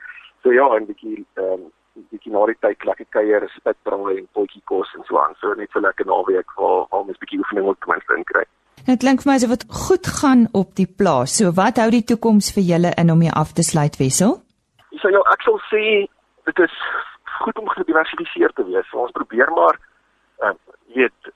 so 0.42 0.52
ja 0.52 0.66
'n 0.74 0.86
bietjie 0.86 1.26
um, 1.34 1.72
bietjie 2.10 2.32
na 2.32 2.46
die 2.48 2.58
tyd 2.64 2.84
lekker 2.88 3.08
kuier, 3.16 3.46
spit 3.56 3.78
braai 3.86 4.16
en 4.18 4.28
potjie 4.36 4.62
kos 4.70 4.90
en 4.96 5.04
so 5.08 5.20
aan. 5.20 5.36
So 5.40 5.54
net 5.58 5.70
so 5.72 5.80
lekker 5.80 6.08
naweek 6.08 6.56
waar 6.56 6.86
waar 6.90 7.04
mens 7.08 7.20
bietjie 7.22 7.40
oefening 7.42 7.68
ten 7.78 7.92
minste 7.94 8.16
inkry. 8.16 8.44
Dit 8.86 9.02
klink 9.04 9.22
vir 9.22 9.30
my 9.30 9.36
asof 9.38 9.52
dit 9.54 9.66
goed 9.86 10.08
gaan 10.20 10.48
op 10.58 10.72
die 10.78 10.88
plaas. 11.00 11.36
So 11.38 11.52
wat 11.58 11.78
hou 11.78 11.90
die 11.94 12.04
toekoms 12.12 12.50
vir 12.56 12.64
julle 12.70 12.90
in 12.98 13.12
om 13.14 13.20
hier 13.22 13.36
af 13.38 13.52
te 13.58 13.62
sluit 13.62 13.98
wissel? 14.00 14.40
So 15.02 15.12
ja, 15.12 15.22
ek 15.34 15.44
sal 15.46 15.60
sê 15.68 15.84
dit 16.48 16.64
is 16.66 16.74
goed 17.42 17.58
om 17.58 17.68
gediversifiseer 17.68 18.52
te 18.56 18.64
wees. 18.66 18.88
So, 18.90 19.04
ons 19.04 19.14
probeer 19.18 19.50
maar 19.58 19.78
uh 20.42 20.56
weet 20.96 21.32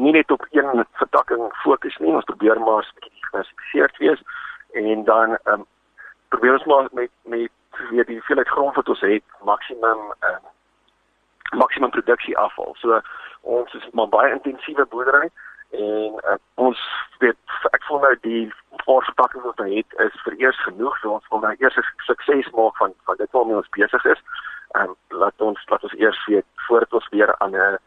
nie 0.00 0.12
net 0.12 0.30
op 0.30 0.42
een 0.50 0.84
vertakking 0.98 1.42
fokus 1.62 1.96
nie. 2.02 2.14
Ons 2.14 2.28
probeer 2.30 2.58
maar 2.60 2.86
gediversifiseer 2.94 3.92
wees 3.98 4.22
en 4.72 5.04
dan 5.04 5.36
um 5.52 5.66
probeer 6.34 6.58
ons 6.58 6.68
maar 6.72 6.88
met 6.92 7.12
met 7.22 7.52
weet 7.90 8.06
die 8.06 8.18
hoeveelheid 8.18 8.48
grond 8.48 8.74
wat 8.74 8.88
ons 8.88 9.00
het 9.00 9.24
maksimum 9.44 10.12
uh 10.20 10.38
maksimum 11.54 11.90
produksie 11.90 12.36
afval. 12.38 12.74
So 12.78 13.00
ons 13.40 13.74
is 13.74 13.90
maar 13.92 14.08
baie 14.08 14.32
intensiewe 14.32 14.86
boerdery 14.86 15.30
en 15.70 16.20
uh, 16.30 16.36
ons 16.54 16.80
weet 17.18 17.36
ek 17.74 17.82
voel 17.88 18.00
nou 18.02 18.12
die 18.22 18.42
paar 18.84 19.04
verpakkings 19.08 19.44
wat 19.44 19.60
ons 19.64 19.74
het 19.74 19.98
is 20.06 20.20
vir 20.24 20.38
eers 20.42 20.62
genoeg. 20.64 20.98
So 21.02 21.16
ons 21.18 21.28
wil 21.30 21.42
nou 21.44 21.54
eers 21.58 21.76
'n 21.76 21.86
sukses 22.08 22.50
maak 22.58 22.76
van 22.76 22.94
van 23.08 23.16
dit 23.16 23.30
waarmee 23.30 23.56
ons 23.56 23.74
besig 23.78 24.04
is. 24.04 24.22
En 24.74 24.96
laat 25.08 25.40
ons 25.40 25.68
laat 25.68 25.82
ons 25.82 25.98
eers 25.98 26.26
weet 26.26 26.46
voordat 26.66 26.92
ons 26.92 27.08
weer 27.08 27.34
aan 27.38 27.54
'n 27.56 27.78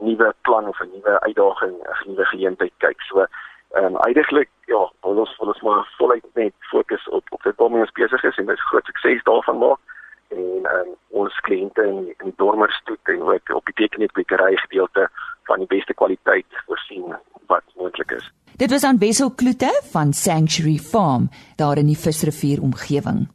nuwe 0.00 0.34
plan 0.42 0.68
of 0.68 0.80
'n 0.80 0.90
nuwe 0.92 1.20
uitdaging 1.20 1.76
'n 1.80 2.08
nuwe 2.10 2.24
geleentheid 2.24 2.72
kyk. 2.78 3.00
So 3.00 3.26
ehm 3.74 3.84
um, 3.84 3.96
eintlik 4.06 4.50
ja 4.66 4.82
ons 5.00 5.36
wil 5.38 5.48
ons 5.48 5.60
maar 5.60 5.94
voluit 5.98 6.24
net 6.34 6.54
fokus 6.70 7.08
op 7.08 7.24
op 7.30 7.42
dit 7.42 7.56
waarmee 7.56 7.80
ons 7.80 7.98
besig 7.98 8.24
is 8.24 8.36
en 8.36 8.46
dit 8.46 8.60
groot 8.70 8.84
sukses 8.84 9.22
daarvan 9.22 9.58
maak 9.58 9.80
en 10.28 10.66
um, 10.74 10.90
ons 11.22 11.40
kliënte 11.48 11.82
in 11.82 12.14
in 12.24 12.32
Dormerstoet 12.36 13.12
en 13.14 13.22
ook 13.22 13.54
op 13.54 13.64
die 13.66 13.74
tekenetbekery 13.74 14.56
gedeelte 14.56 15.08
van 15.44 15.58
die 15.58 15.70
beste 15.70 15.94
kwaliteit 15.94 16.46
voorsien 16.66 17.14
wat 17.46 17.62
moontlik 17.76 18.10
is. 18.10 18.32
Dit 18.56 18.70
was 18.70 18.84
aan 18.84 18.98
Wessel 18.98 19.30
Kloete 19.30 19.80
van 19.92 20.12
Sanctuary 20.12 20.78
Farm 20.78 21.28
daar 21.56 21.76
in 21.76 21.86
die 21.86 21.98
Visrivier 21.98 22.62
omgewing. 22.62 23.28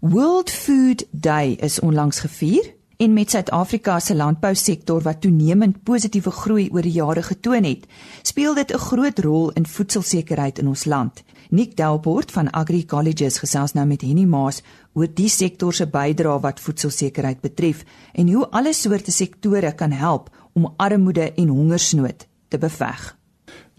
World 0.00 0.50
Food 0.50 1.06
Day 1.10 1.56
is 1.60 1.80
onlangs 1.80 2.20
gevier 2.20 2.77
en 2.98 3.12
met 3.12 3.30
Suid-Afrika 3.30 4.00
se 4.02 4.14
landbousektor 4.14 5.02
wat 5.06 5.20
toenemend 5.22 5.76
positiewe 5.86 6.32
groei 6.34 6.64
oor 6.74 6.82
die 6.82 6.96
jare 6.96 7.22
getoon 7.22 7.62
het, 7.62 7.84
speel 8.26 8.54
dit 8.58 8.72
'n 8.74 8.78
groot 8.78 9.18
rol 9.18 9.50
in 9.54 9.66
voedselsekerheid 9.66 10.58
in 10.58 10.66
ons 10.66 10.84
land. 10.84 11.22
Nick 11.50 11.76
Delport 11.76 12.32
van 12.32 12.50
Agri 12.50 12.84
Colleges 12.84 13.38
gesels 13.38 13.72
nou 13.72 13.86
met 13.86 14.00
Henny 14.00 14.24
Maas 14.24 14.62
oor 14.94 15.06
die 15.14 15.28
sektor 15.28 15.72
se 15.72 15.86
bydrae 15.86 16.40
wat 16.40 16.60
voedselsekerheid 16.60 17.40
betref 17.40 17.84
en 18.12 18.32
hoe 18.32 18.48
alle 18.50 18.72
soorte 18.72 19.10
sektore 19.10 19.74
kan 19.74 19.90
help 19.90 20.30
om 20.52 20.74
armoede 20.76 21.32
en 21.32 21.48
hongersnood 21.48 22.26
te 22.48 22.58
beveg. 22.58 23.16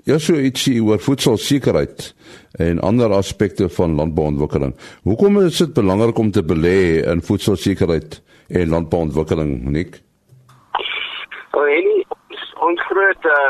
Ja, 0.03 0.17
so 0.17 0.33
ietsie 0.33 0.83
oor 0.83 0.99
voedselsekerheid 0.99 2.15
en 2.51 2.79
ander 2.79 3.11
aspekte 3.11 3.69
van 3.69 3.95
landbouontwikkeling. 3.95 4.75
Hoekom 5.03 5.41
is 5.41 5.57
dit 5.57 5.73
belangrik 5.73 6.17
om 6.17 6.31
te 6.31 6.43
belê 6.43 7.03
in 7.11 7.21
voedselsekerheid 7.21 8.21
en 8.49 8.69
landbouontwikkeling, 8.69 9.63
Nick? 9.63 10.01
Oh, 11.51 11.65
Henny, 11.65 12.05
ons 12.59 12.81
groot 12.81 13.25
uh, 13.25 13.49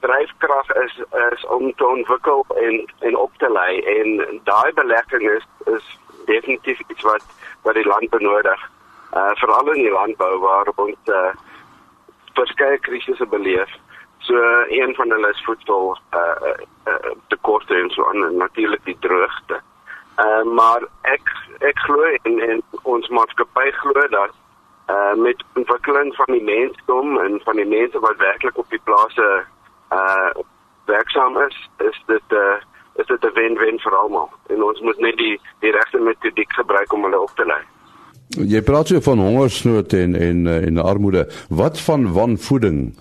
dryfkrag 0.00 0.68
is 0.84 0.94
is 1.32 1.46
om 1.46 1.72
te 1.74 1.86
ontwikkel 1.86 2.44
en 2.62 2.84
en 2.98 3.16
op 3.16 3.32
te 3.36 3.50
lei 3.52 3.80
en 3.80 4.40
daai 4.44 4.72
belegging 4.74 5.30
is 5.30 5.46
is 5.74 5.86
definitief 6.26 6.80
iets 6.88 7.02
wat 7.02 7.24
wat 7.62 7.74
die 7.74 7.86
land 7.86 8.10
benodig. 8.10 8.66
Uh 9.12 9.30
veral 9.42 9.72
in 9.74 9.82
die 9.82 9.92
landbou 9.92 10.38
waar 10.38 10.72
ons 10.74 11.14
uh 11.14 11.32
verskeie 12.34 12.78
krisisse 12.78 13.26
beleef. 13.26 13.72
So 14.18 14.36
uh, 14.36 14.64
een 14.68 14.94
van 14.94 15.10
hulle 15.10 15.30
is 15.30 15.44
voedsel 15.44 15.98
uh, 16.14 16.20
uh, 16.48 16.54
uh 16.92 17.14
tekorte 17.28 17.74
en 17.74 17.90
so 17.90 18.04
aan 18.08 18.36
natuurlik 18.36 18.84
die 18.84 18.96
droogte. 19.00 19.60
Uh 20.24 20.44
maar 20.54 20.82
ek 21.02 21.32
ek 21.58 21.78
glo 21.86 22.02
en, 22.22 22.40
en 22.50 22.62
ons 22.82 23.08
maatskappy 23.08 23.70
glo 23.80 24.06
dat 24.16 24.32
uh 24.90 25.14
met 25.14 25.44
ontwikkeling 25.54 26.14
van 26.14 26.34
die 26.34 26.44
mensdom 26.44 27.18
en 27.18 27.40
van 27.44 27.56
die 27.56 27.68
mense 27.68 27.98
wat 28.06 28.16
werklik 28.16 28.58
op 28.58 28.70
die 28.70 28.82
plase 28.84 29.28
uh 29.92 30.30
werksaam 30.84 31.38
is, 31.46 31.56
is 31.78 32.02
dit 32.06 32.36
uh 32.42 32.58
is 33.00 33.06
dit 33.06 33.24
'n 33.24 33.34
wen-wen 33.34 33.78
vir 33.78 33.96
almal. 33.96 34.30
En 34.46 34.62
ons 34.62 34.80
moet 34.80 34.98
net 34.98 35.16
die 35.16 35.40
die 35.60 35.70
regte 35.70 35.98
metodiek 35.98 36.52
gebruik 36.52 36.92
om 36.92 37.04
hulle 37.04 37.20
op 37.20 37.32
te 37.34 37.46
lei. 37.46 37.62
Jy 38.30 38.62
praat 38.62 38.88
so 38.88 39.00
van 39.00 39.18
hongersnood 39.18 39.92
en 39.92 40.14
en 40.14 40.46
en 40.46 40.78
armoede. 40.78 41.28
Wat 41.48 41.80
van 41.80 42.12
wanvoeding? 42.12 42.98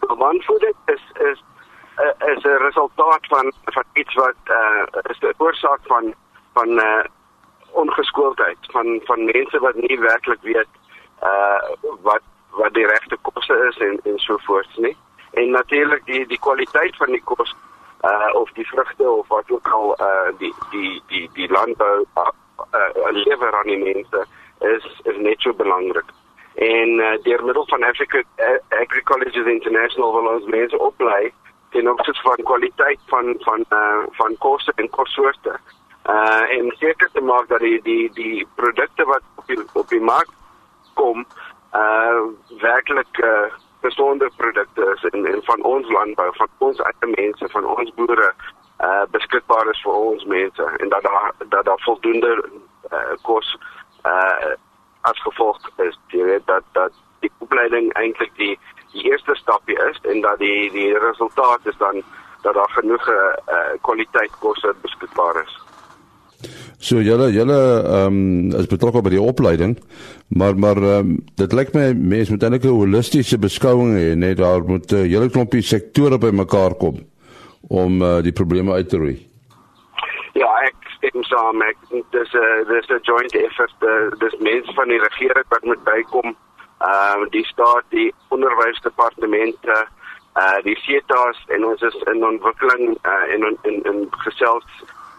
Wanvoeding 0.00 0.76
is 0.86 1.04
is 1.30 1.42
is 2.32 2.42
'n 2.42 2.62
resultaat 2.68 3.26
van 3.26 3.52
van 3.64 3.84
iets 3.92 4.14
wat 4.14 4.40
uh 4.46 4.84
is 5.10 5.18
'n 5.20 5.34
oorsaak 5.36 5.80
van 5.82 6.14
van 6.52 6.68
uh 6.68 7.04
ongeskooldheid 7.70 8.58
van 8.60 9.00
van 9.04 9.24
mense 9.24 9.58
wat 9.58 9.74
nie 9.74 10.00
werklik 10.00 10.42
weet 10.42 10.72
uh 11.22 11.60
wat 12.02 12.22
wat 12.50 12.74
die 12.74 12.86
regte 12.86 13.16
kosse 13.22 13.66
is 13.68 13.76
en 13.76 14.00
en 14.04 14.18
so 14.18 14.36
voort 14.38 14.76
nie. 14.76 14.96
En 15.32 15.50
natuurlik 15.50 16.04
die 16.04 16.26
die 16.26 16.38
kwaliteit 16.38 16.96
van 16.96 17.06
die 17.06 17.22
kos 17.24 17.54
uh 18.04 18.34
of 18.34 18.50
die 18.52 18.66
vrugte 18.66 19.10
of 19.10 19.28
wat 19.28 19.50
ook 19.50 19.68
al 19.68 19.96
uh 20.00 20.38
die 20.38 20.54
die 20.70 21.02
die 21.06 21.30
die 21.32 21.50
landbou 21.50 22.04
uh, 22.16 22.28
uh 22.74 23.10
lewer 23.10 23.54
aan 23.54 23.66
die 23.66 23.84
mense 23.84 24.26
is 24.58 25.00
is 25.02 25.16
net 25.16 25.40
so 25.40 25.52
belangrik. 25.52 26.04
En 26.54 26.88
uh, 26.88 27.22
deur 27.22 27.44
middel 27.44 27.66
van 27.66 27.82
Africa 27.82 28.22
Agri 28.68 29.02
Colleges 29.02 29.46
International 29.46 30.12
wil 30.12 30.32
ons 30.32 30.44
mense 30.44 30.78
oplei 30.78 31.32
ten 31.70 31.90
opsigte 31.90 32.22
van 32.22 32.44
kwaliteit 32.44 33.00
van 33.06 33.34
van 33.38 33.64
uh, 33.70 34.02
van 34.10 34.36
kosse 34.38 34.72
en 34.74 34.90
kossoorte. 34.90 35.58
Uh 36.08 36.44
en 36.56 36.72
seker 36.78 37.10
te 37.12 37.20
maak 37.20 37.48
dat 37.48 37.60
die 37.60 37.82
die 37.82 38.10
die 38.14 38.46
produkte 38.54 39.04
wat 39.04 39.22
op 39.34 39.46
die 39.46 39.58
op 39.72 39.88
die 39.88 40.00
mark 40.00 40.28
kom 40.94 41.26
uh 41.74 42.22
werklik 42.60 43.18
uh 43.18 43.50
besondere 43.80 44.30
produkte 44.36 44.92
is 44.94 45.04
en, 45.10 45.26
en 45.26 45.42
van 45.44 45.62
ons 45.62 45.88
landbou, 45.88 46.30
van 46.36 46.48
ons 46.58 46.78
eie 46.78 47.12
mense, 47.16 47.48
van 47.48 47.64
ons 47.64 47.94
boere 47.94 48.32
uh 48.80 49.04
beskikbaar 49.10 49.70
is 49.70 49.82
vir 49.84 49.92
ons 49.92 50.24
mense 50.24 50.70
en 50.78 50.88
dat 50.88 51.02
daar 51.02 51.32
dat 51.48 51.64
daar 51.64 51.82
voldoende 51.84 52.32
uh, 52.92 53.14
kos 53.22 53.56
uh 54.04 54.54
as 55.00 55.22
gevolg 55.22 55.70
is 55.76 55.98
jy 56.08 56.24
weet 56.24 56.46
dat 56.46 56.64
dat 56.72 56.92
die 57.20 57.32
opleiding 57.38 57.92
eintlik 57.92 58.32
die 58.36 58.58
die 58.92 59.10
eerste 59.10 59.34
stapie 59.34 59.78
is 59.90 59.98
en 60.12 60.20
dat 60.20 60.38
die 60.38 60.70
die 60.72 60.98
resultaat 60.98 61.66
is 61.66 61.78
dan 61.78 62.02
dat 62.42 62.54
daar 62.54 62.72
genoeg 62.78 63.08
uh 63.08 63.74
kwaliteit 63.80 64.32
kosse 64.38 64.74
beskikbaar 64.82 65.42
is. 65.44 65.58
So 66.80 67.02
julle 67.04 67.28
julle 67.32 67.58
ehm 67.84 68.14
um, 68.16 68.52
is 68.56 68.68
betrokke 68.70 69.02
by 69.04 69.10
die 69.12 69.20
opleiding, 69.20 69.76
maar 70.28 70.56
maar 70.56 70.78
ehm 70.80 71.10
um, 71.10 71.16
dit 71.36 71.52
lyk 71.52 71.74
my 71.76 71.92
mense 71.92 72.32
moet 72.32 72.42
eintlik 72.42 72.64
'n 72.64 72.78
holistiese 72.80 73.38
beskouing 73.38 73.92
hê, 73.96 74.14
net 74.16 74.38
daar 74.38 74.64
moet 74.64 74.92
'n 74.92 74.96
uh, 74.96 75.08
hele 75.12 75.28
klompie 75.28 75.62
sektore 75.62 76.18
bymekaar 76.18 76.74
kom 76.74 76.96
om 77.68 78.02
uh, 78.02 78.22
die 78.22 78.32
probleme 78.32 78.72
uit 78.72 78.88
te 78.88 78.96
roei. 78.96 79.18
Ja, 80.32 80.48
ek 80.64 80.88
stem 80.96 81.22
saam. 81.22 81.62
Ek 81.62 81.76
dis 81.90 82.32
'n 82.32 82.64
dis 82.72 82.88
'n 82.88 83.00
joint 83.02 83.34
effort. 83.34 83.76
Uh, 83.84 84.08
dis 84.18 84.40
mense 84.40 84.72
van 84.72 84.88
die 84.88 85.02
regering 85.04 85.48
wat 85.48 85.64
moet 85.64 85.84
bykom. 85.84 86.36
Ehm 86.80 87.22
uh, 87.22 87.30
die 87.30 87.44
staat, 87.44 87.84
die 87.88 88.14
onderwysdepartemente, 88.28 89.86
uh 90.34 90.58
die 90.62 90.76
SETA's 90.76 91.44
en 91.46 91.64
ons 91.66 91.82
is 91.82 91.96
in 92.12 92.24
ontwikkeling 92.24 92.96
uh, 93.02 93.32
en 93.34 93.42
in 93.48 93.58
in, 93.62 93.82
in 93.82 94.06
gesels 94.24 94.64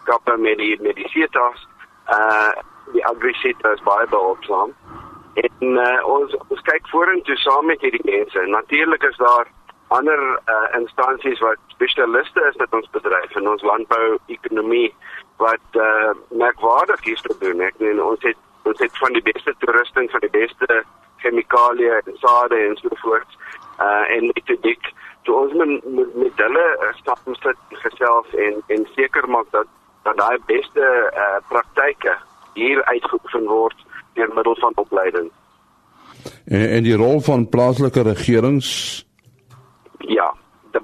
kappe 0.04 0.38
met 0.38 0.58
die 0.58 0.82
met 0.82 0.96
die 0.96 1.10
CETA's 1.10 1.68
uh 2.10 2.52
die 2.94 3.06
agri 3.06 3.34
CETA's 3.34 3.84
behulpsaam. 3.86 4.74
En 5.34 5.78
uh, 5.78 6.06
ons 6.06 6.36
ons 6.48 6.62
kyk 6.62 6.88
vorentoe 6.92 7.38
saam 7.38 7.66
met 7.66 7.82
hierdie 7.82 8.06
mense. 8.10 8.46
Natuurlik 8.56 9.04
is 9.04 9.18
daar 9.18 9.52
ander 9.88 10.22
uh 10.56 10.68
instansies 10.80 11.40
wat 11.40 11.60
spesialiste 11.76 12.48
is 12.50 12.56
met 12.56 12.74
ons 12.74 12.90
bedryf 12.96 13.36
en 13.36 13.52
ons 13.54 13.68
landbou 13.72 14.18
ekonomie 14.26 14.90
wat 15.38 15.78
uh 15.78 16.14
merkwaardig 16.30 17.06
is 17.14 17.22
te 17.22 17.36
doen. 17.40 17.62
Ek 17.62 17.78
meen 17.84 18.02
ons 18.02 18.24
het 18.24 18.40
ons 18.64 18.80
het 18.80 18.98
van 19.04 19.14
die 19.14 19.26
beste 19.26 19.54
toerusting 19.60 20.10
van 20.12 20.26
die 20.26 20.34
beste 20.34 20.84
chemikalieë 21.52 22.02
en 22.06 22.18
sade 22.20 22.56
en 22.56 22.78
so 22.78 22.90
voort. 23.04 23.28
Uh 23.80 24.04
en 24.16 24.32
dit 24.34 24.62
dik 24.62 24.94
toe 25.24 25.36
ons 25.36 25.54
met 25.54 25.86
met, 25.86 26.16
met 26.16 26.32
hulle 26.36 26.94
stap 27.00 27.20
ons 27.26 27.40
dit 27.40 27.58
gesels 27.84 28.28
en 28.36 28.62
en 28.68 28.88
seker 28.96 29.28
maak 29.30 29.52
dat 29.52 29.68
dat 30.04 30.18
daai 30.18 30.38
beste 30.46 31.12
uh, 31.14 31.38
praktyke 31.50 32.18
hier 32.54 32.84
uitgeoefen 32.84 33.46
word 33.46 33.78
deur 34.14 34.34
middel 34.34 34.56
van 34.56 34.74
opleiding. 34.76 35.32
En 36.46 36.70
en 36.70 36.84
die 36.84 36.96
rol 36.96 37.22
van 37.22 37.50
plaaslike 37.50 38.02
regerings 38.02 39.06
ja, 40.00 40.34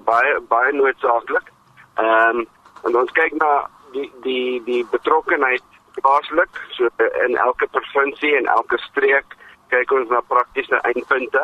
baie 0.06 0.40
baie 0.48 0.74
noodsaaklik. 0.74 1.52
Ehm 1.96 2.38
um, 2.38 2.48
en 2.86 2.96
ons 2.96 3.12
kyk 3.12 3.34
na 3.42 3.68
die 3.92 4.12
die 4.24 4.64
die 4.64 4.86
betrokkenheid 4.92 5.64
plaaslik 5.98 6.62
so 6.72 6.88
in 7.26 7.36
elke 7.36 7.68
provinsie 7.68 8.36
en 8.38 8.46
elke 8.46 8.78
streek 8.78 9.36
kyk 9.70 9.92
ons 9.92 10.10
na 10.10 10.22
praktiese 10.22 10.80
eindpunte. 10.90 11.44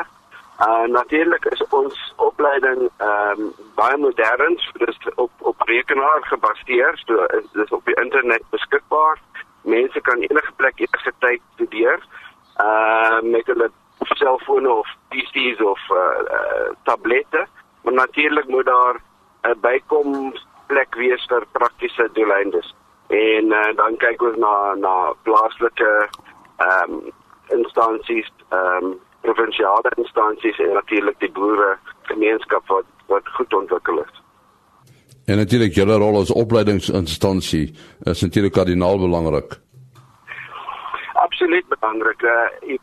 Uh 0.62 0.86
natuurlik 0.88 1.46
is 1.46 1.64
ons 1.70 2.14
opleiding 2.16 2.90
ehm 2.98 3.40
um, 3.42 3.54
baie 3.76 3.98
modern, 3.98 4.58
dis 4.86 5.00
op 5.16 5.32
op 5.40 5.62
rekenaar 5.66 6.22
gebaseer, 6.30 7.00
so 7.06 7.26
dis 7.54 7.72
op 7.72 7.86
die 7.86 7.98
internet 8.02 8.44
beskikbaar. 8.50 9.20
Mense 9.62 10.02
kan 10.02 10.22
enige 10.22 10.52
plek 10.56 10.80
enige 10.80 11.14
tyd 11.20 11.42
studeer. 11.54 12.06
Uh 12.62 13.20
met 13.22 13.46
hulle 13.46 13.72
selfone 14.20 14.70
of 14.70 14.88
PC's 15.10 15.62
of 15.62 15.80
uh, 15.90 16.22
uh 16.38 16.70
tablette, 16.84 17.48
maar 17.82 17.94
natuurlik 17.94 18.48
moet 18.48 18.66
daar 18.66 19.02
'n 19.44 19.60
bykomplek 19.62 20.96
wees 20.96 21.26
vir 21.28 21.46
praktiese 21.52 22.10
doeleindes. 22.14 22.76
En 23.08 23.46
uh, 23.46 23.76
dan 23.76 23.98
kyk 23.98 24.22
ons 24.22 24.38
na 24.38 24.74
na 24.74 25.14
plaaslike 25.24 26.10
ehm 26.58 26.92
um, 26.92 27.12
instansies 27.50 28.30
ehm 28.50 28.86
um, 28.86 29.00
provinsiale 29.24 29.92
instansies 29.96 30.58
en 30.60 30.74
natuurlik 30.74 31.20
die 31.20 31.32
boere 31.32 31.78
gemeenskap 32.02 32.68
wat 32.68 32.86
wat 33.08 33.28
goed 33.38 33.54
ontwikkel 33.54 34.02
is. 34.02 34.22
En 35.26 35.38
natuurlik 35.38 35.76
julle 35.76 35.98
rol 35.98 36.20
as 36.20 36.32
opleidingsinstansie 36.32 37.68
is 38.12 38.22
natuurlik 38.22 38.54
kardinaal 38.54 39.00
belangrik. 39.00 39.60
Absoluut 41.14 41.68
belangrik. 41.68 42.22
Uh, 42.22 42.78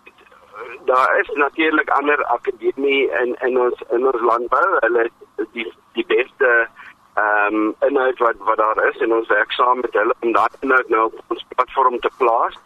daar 0.85 1.21
is 1.21 1.31
natuurlik 1.35 1.91
ander 1.91 2.25
akademie 2.25 3.11
in 3.23 3.37
in 3.41 3.61
ons 3.61 3.83
in 3.91 4.07
ons 4.07 4.23
landbou. 4.31 4.67
Hulle 4.81 5.11
die 5.53 5.73
die 5.93 6.07
beste 6.07 6.69
ehm 7.15 7.55
um, 7.55 7.75
inhoud 7.89 8.19
wat 8.19 8.37
wat 8.49 8.57
daar 8.57 8.89
is 8.89 8.99
en 9.05 9.13
ons 9.13 9.29
werk 9.29 9.53
saam 9.53 9.81
met 9.81 9.93
hulle 9.93 10.15
om 10.21 10.33
daai 10.33 10.53
inhoud 10.61 10.89
nou 10.89 11.05
op 11.05 11.35
ons 11.35 11.47
platform 11.55 11.99
te 11.99 12.11
plaas 12.17 12.57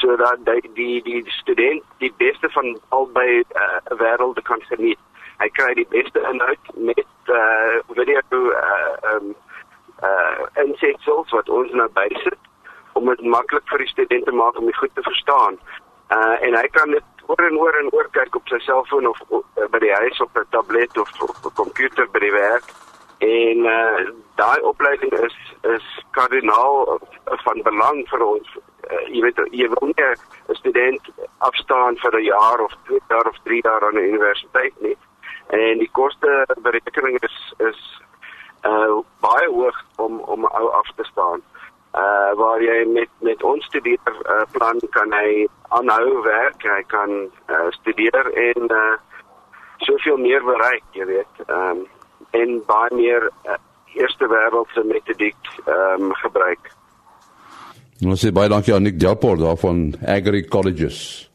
sodat 0.00 0.44
die 0.48 0.70
die 0.74 1.02
die 1.02 1.22
student 1.30 1.84
die 1.98 2.12
beste 2.16 2.50
van 2.56 2.78
albei 2.88 3.40
uh, 3.40 3.80
wêrelde 4.02 4.42
kan 4.42 4.62
geniet. 4.72 4.98
Hy 5.40 5.48
kry 5.56 5.72
die 5.78 5.88
beste 5.92 6.22
inhoud 6.30 6.72
met 6.74 7.32
uh, 7.32 7.78
video 7.96 8.40
uh, 8.50 9.14
um 9.14 9.34
uh 10.00 10.44
insetsels 10.62 11.32
wat 11.36 11.48
ons 11.52 11.72
nou 11.76 11.88
bysit 11.92 12.38
om 12.96 13.08
dit 13.12 13.24
maklik 13.34 13.66
vir 13.68 13.82
die 13.84 13.90
student 13.90 14.24
te 14.24 14.32
maak 14.32 14.56
om 14.58 14.68
dit 14.70 14.76
goed 14.76 14.94
te 14.94 15.04
verstaan. 15.04 15.58
Uh 16.16 16.36
en 16.46 16.56
hy 16.56 16.66
kan 16.76 16.96
dit 16.96 17.26
oor 17.26 17.44
en 17.48 17.58
oor 17.60 17.76
en 17.82 17.90
oor 17.92 18.08
kyk 18.16 18.38
op 18.40 18.48
sy 18.48 18.58
selfoon 18.64 19.10
of 19.10 19.20
uh, 19.28 19.68
by 19.74 19.82
die 19.84 19.92
huis 19.92 20.22
op 20.24 20.38
'n 20.40 20.48
tablet 20.56 20.96
of 20.98 21.12
op 21.26 21.44
'n 21.44 21.54
komputer 21.62 22.08
by 22.14 22.24
die 22.24 22.32
werk. 22.32 22.72
En 23.18 23.68
uh 23.76 24.08
daai 24.40 24.60
opleiding 24.72 25.12
is 25.28 25.36
is 25.76 25.86
kardinaal 26.16 27.00
van 27.44 27.62
belang 27.62 28.04
vir 28.08 28.24
ons 28.24 28.56
jy 29.12 29.22
weet 29.22 29.40
jy 29.50 29.68
wil 29.68 29.88
nie 29.90 30.04
'n 30.04 30.54
student 30.54 31.10
afstaan 31.38 31.96
vir 31.96 32.14
'n 32.18 32.24
jaar 32.24 32.60
of 32.60 32.72
2 32.86 33.00
jaar 33.08 33.26
of 33.26 33.36
3 33.44 33.62
jaar 33.62 33.84
aan 33.86 33.94
'n 33.94 34.08
universiteit 34.12 34.74
nie. 34.80 34.96
En 35.48 35.78
die 35.78 35.90
koste 35.92 36.46
berekening 36.62 37.18
is 37.22 37.54
is 37.58 37.80
uh 38.64 39.00
baie 39.20 39.48
hoog 39.48 39.78
om 39.96 40.20
om 40.20 40.44
ou 40.44 40.68
af 40.68 40.88
te 40.96 41.04
staan. 41.04 41.42
Uh 41.94 42.32
waar 42.34 42.62
jy 42.62 42.84
met 42.86 43.08
met 43.20 43.42
ons 43.42 43.64
studeer 43.64 44.12
uh, 44.22 44.42
plan 44.52 44.78
kan 44.90 45.12
hy 45.12 45.48
aanhou 45.68 46.22
werk, 46.22 46.62
hy 46.62 46.82
kan 46.86 47.30
uh, 47.48 47.70
studeer 47.70 48.26
en 48.32 48.70
uh 48.70 48.96
soveel 49.76 50.16
meer 50.16 50.44
bereik, 50.44 50.84
jy 50.92 51.04
weet. 51.04 51.42
Ehm 51.46 51.70
um, 51.70 51.88
en 52.30 52.62
baie 52.66 52.94
meer 52.94 53.30
uh, 53.48 53.56
eerste 53.94 54.26
wêreldse 54.28 54.84
metodiek 54.84 55.48
ehm 55.64 56.10
um, 56.10 56.14
gebruik. 56.22 56.70
Ons 58.00 58.22
sê 58.24 58.30
baie 58.32 58.48
dankie 58.48 58.72
aan 58.72 58.86
Nick 58.86 58.96
Delport 58.96 59.42
daar 59.42 59.58
van 59.60 59.90
Agri 60.08 60.46
Colleges. 60.48 61.28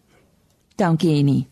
Dankie 0.76 1.20
Annie. 1.20 1.44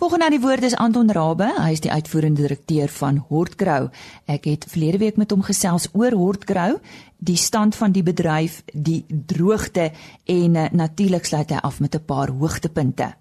Volgende 0.00 0.24
aan 0.24 0.32
die 0.32 0.40
woord 0.40 0.64
is 0.64 0.76
Anton 0.80 1.12
Rabbe, 1.12 1.50
hy 1.60 1.74
is 1.76 1.82
die 1.84 1.92
uitvoerende 1.92 2.40
direkteur 2.46 2.88
van 2.88 3.20
Hortgrow. 3.28 3.90
Ek 4.26 4.48
het 4.48 4.64
verlede 4.72 5.02
week 5.02 5.18
met 5.20 5.30
hom 5.30 5.44
gesels 5.44 5.90
oor 5.92 6.16
Hortgrow, 6.16 6.80
die 7.20 7.36
stand 7.36 7.76
van 7.76 7.92
die 7.92 8.02
bedryf, 8.02 8.62
die 8.72 9.04
droogte 9.08 9.90
en 10.24 10.56
uh, 10.56 10.64
natuurlik 10.72 11.28
sluit 11.28 11.52
hy 11.52 11.60
af 11.60 11.82
met 11.84 11.94
'n 11.94 12.06
paar 12.08 12.32
hoogtepunte. 12.32 13.12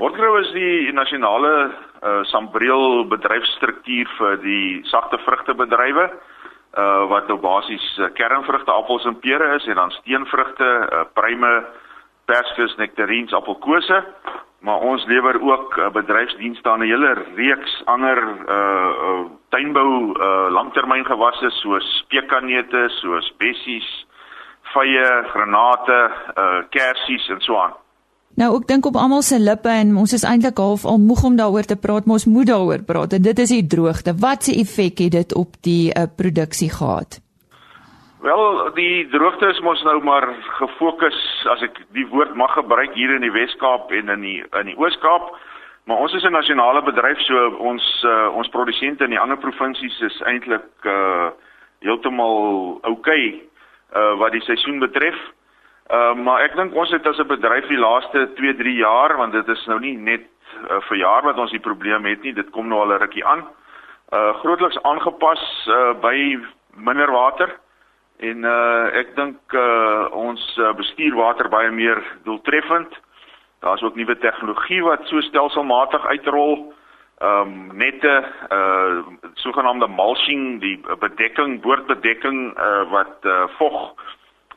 Hortgrow 0.00 0.40
is 0.40 0.50
die 0.56 0.92
nasionale 0.92 1.52
uh, 1.68 2.24
sambreel 2.32 3.04
bedryfstruktuur 3.12 4.08
vir 4.18 4.40
die 4.40 4.80
sagte 4.88 5.20
vrugtebedrywe 5.20 6.10
uh 6.76 7.08
wat 7.08 7.28
nou 7.28 7.38
basies 7.40 7.84
uh, 7.98 8.10
kernvrugte, 8.12 8.70
appels 8.70 9.04
en 9.04 9.18
pere 9.18 9.54
is 9.54 9.66
en 9.66 9.74
dan 9.74 9.90
steenvrugte, 9.90 10.64
uh, 10.64 11.04
pruime, 11.12 11.52
perskes, 12.24 12.74
nektarines, 12.76 13.32
appelkose. 13.32 14.04
Maar 14.60 14.82
ons 14.82 15.04
lewer 15.06 15.40
ook 15.42 15.76
uh, 15.76 15.88
bedryfsdienste 15.94 16.70
aan 16.70 16.82
'n 16.82 16.90
hele 16.90 17.12
reeks 17.34 17.82
ander 17.84 18.18
uh, 18.48 18.90
uh 19.06 19.24
tuinbou 19.48 20.12
uh 20.20 20.46
langtermyngewasse 20.50 21.50
soos 21.50 22.04
pekaneute, 22.08 22.88
soos 22.88 23.32
bessies, 23.38 24.06
vye, 24.74 25.24
granate, 25.32 26.10
uh 26.36 26.60
kersies 26.70 27.28
en 27.28 27.40
so 27.40 27.56
aan. 27.58 27.85
Nou 28.36 28.50
ek 28.58 28.66
dink 28.68 28.84
op 28.84 28.96
almal 29.00 29.22
se 29.24 29.38
lippe 29.40 29.72
en 29.72 29.94
ons 29.96 30.12
is 30.12 30.24
eintlik 30.28 30.58
half 30.60 30.82
al 30.84 30.98
moeg 31.00 31.22
om 31.24 31.36
daaroor 31.38 31.64
te 31.64 31.76
praat, 31.80 32.04
maar 32.04 32.18
ons 32.20 32.26
moet 32.28 32.48
daaroor 32.50 32.82
praat. 32.84 33.14
En 33.16 33.22
dit 33.24 33.38
is 33.38 33.52
die 33.54 33.64
droogte. 33.74 34.12
Wat 34.20 34.44
se 34.44 34.52
effek 34.60 35.00
het 35.06 35.14
dit 35.14 35.32
op 35.34 35.56
die 35.64 35.88
uh, 35.88 36.04
produksie 36.18 36.68
gehad? 36.68 37.16
Wel, 38.20 38.44
die 38.76 39.08
droogte 39.08 39.48
is 39.48 39.60
mos 39.64 39.80
nou 39.88 40.02
maar 40.04 40.26
gefokus 40.58 41.16
as 41.48 41.64
ek 41.64 41.80
die 41.96 42.04
woord 42.12 42.34
mag 42.36 42.52
gebruik 42.58 42.92
hier 42.98 43.14
in 43.14 43.24
die 43.24 43.32
Wes-Kaap 43.32 43.92
en 43.96 44.12
in 44.12 44.28
die 44.28 44.40
in 44.44 44.68
die 44.72 44.76
Oos-Kaap. 44.76 45.32
Maar 45.88 46.02
ons 46.04 46.12
is 46.18 46.24
'n 46.26 46.36
nasionale 46.36 46.82
bedryf, 46.82 47.20
so 47.24 47.48
ons 47.56 47.84
uh, 48.04 48.28
ons 48.36 48.52
produsente 48.52 49.04
in 49.04 49.14
die 49.14 49.20
ander 49.20 49.38
provinsies 49.38 50.00
is 50.00 50.20
eintlik 50.26 50.68
uh 50.84 51.30
heeltemal 51.80 52.80
oukei 52.82 52.92
okay, 52.92 53.26
uh 53.94 54.18
wat 54.18 54.32
die 54.32 54.44
seisoen 54.44 54.78
betref. 54.78 55.16
Uh 55.86 56.14
maar 56.18 56.42
ek 56.42 56.56
dink 56.58 56.74
ons 56.74 56.90
het 56.90 57.06
as 57.06 57.18
'n 57.18 57.26
bedryf 57.30 57.66
die 57.68 57.78
laaste 57.78 58.28
2-3 58.34 58.74
jaar, 58.82 59.16
want 59.16 59.32
dit 59.32 59.48
is 59.48 59.66
nou 59.66 59.78
nie 59.80 59.96
net 59.96 60.26
uh, 60.70 60.80
vir 60.88 60.96
jaar 60.96 61.22
wat 61.22 61.38
ons 61.38 61.50
die 61.50 61.62
probleem 61.62 62.04
het 62.04 62.22
nie, 62.22 62.32
dit 62.32 62.50
kom 62.50 62.68
nou 62.68 62.80
al 62.80 62.92
'n 62.94 62.98
rukkie 62.98 63.24
aan. 63.24 63.46
Uh 64.12 64.34
grootliks 64.42 64.82
aangepas 64.82 65.66
uh 65.68 65.94
by 66.00 66.38
minder 66.74 67.10
water. 67.10 67.54
En 68.18 68.44
uh 68.44 68.98
ek 68.98 69.14
dink 69.16 69.38
uh 69.52 70.08
ons 70.10 70.60
bestuur 70.76 71.14
water 71.14 71.48
baie 71.48 71.70
meer 71.70 72.02
doeltreffend. 72.24 72.90
Daar's 73.60 73.82
ook 73.82 73.94
nuwe 73.94 74.18
tegnologie 74.18 74.82
wat 74.82 75.06
so 75.06 75.20
stelselmatig 75.20 76.06
uitrol. 76.06 76.74
Ehm 77.18 77.40
um, 77.40 77.76
nette 77.76 78.24
uh 78.50 79.06
sogenaamde 79.34 79.88
mulching, 79.88 80.60
die 80.60 80.80
bedekking, 80.98 81.60
boordbedekking 81.60 82.58
uh 82.58 82.90
wat 82.90 83.24
uh 83.24 83.46
vog 83.58 83.94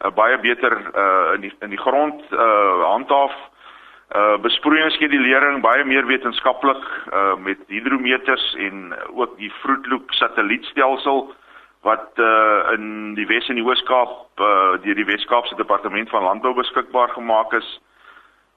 uh, 0.06 0.12
baie 0.16 0.38
beter 0.40 0.76
uh 0.96 1.34
in 1.36 1.42
die 1.42 1.54
in 1.62 1.70
die 1.70 1.82
grond 1.82 2.22
uh 2.32 2.84
handhaaf. 2.84 3.36
Uh 4.16 4.38
besproeiingsskedulering 4.42 5.62
baie 5.62 5.84
meer 5.86 6.06
wetenskaplik 6.06 6.86
uh 7.14 7.36
met 7.36 7.60
hidrometers 7.68 8.56
en 8.58 8.96
ook 9.14 9.38
die 9.38 9.52
Vroetloop 9.62 10.12
satellietstelsel 10.12 11.30
wat 11.82 12.12
uh, 12.20 12.74
in 12.74 13.14
die 13.16 13.28
Wes 13.28 13.48
en 13.48 13.56
die 13.56 13.64
Oos-Kaap 13.64 14.42
uh, 14.44 14.80
deur 14.84 14.98
die 15.00 15.08
Wes-Kaapse 15.08 15.56
Departement 15.56 16.10
van 16.12 16.26
Landbou 16.28 16.54
beskikbaar 16.58 17.14
gemaak 17.16 17.54
is. 17.56 17.70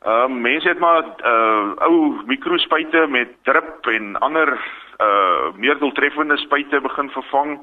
Ehm 0.03 0.35
uh, 0.35 0.41
mense 0.43 0.69
het 0.69 0.79
maar 0.83 1.05
uh, 1.07 1.87
ou 1.87 2.23
mikrospuite 2.27 3.07
met 3.09 3.37
drip 3.47 3.87
en 3.87 4.17
ander 4.19 4.51
uh, 4.99 5.53
meer 5.55 5.79
doeltreffende 5.79 6.37
spuite 6.37 6.81
begin 6.81 7.11
vervang. 7.11 7.61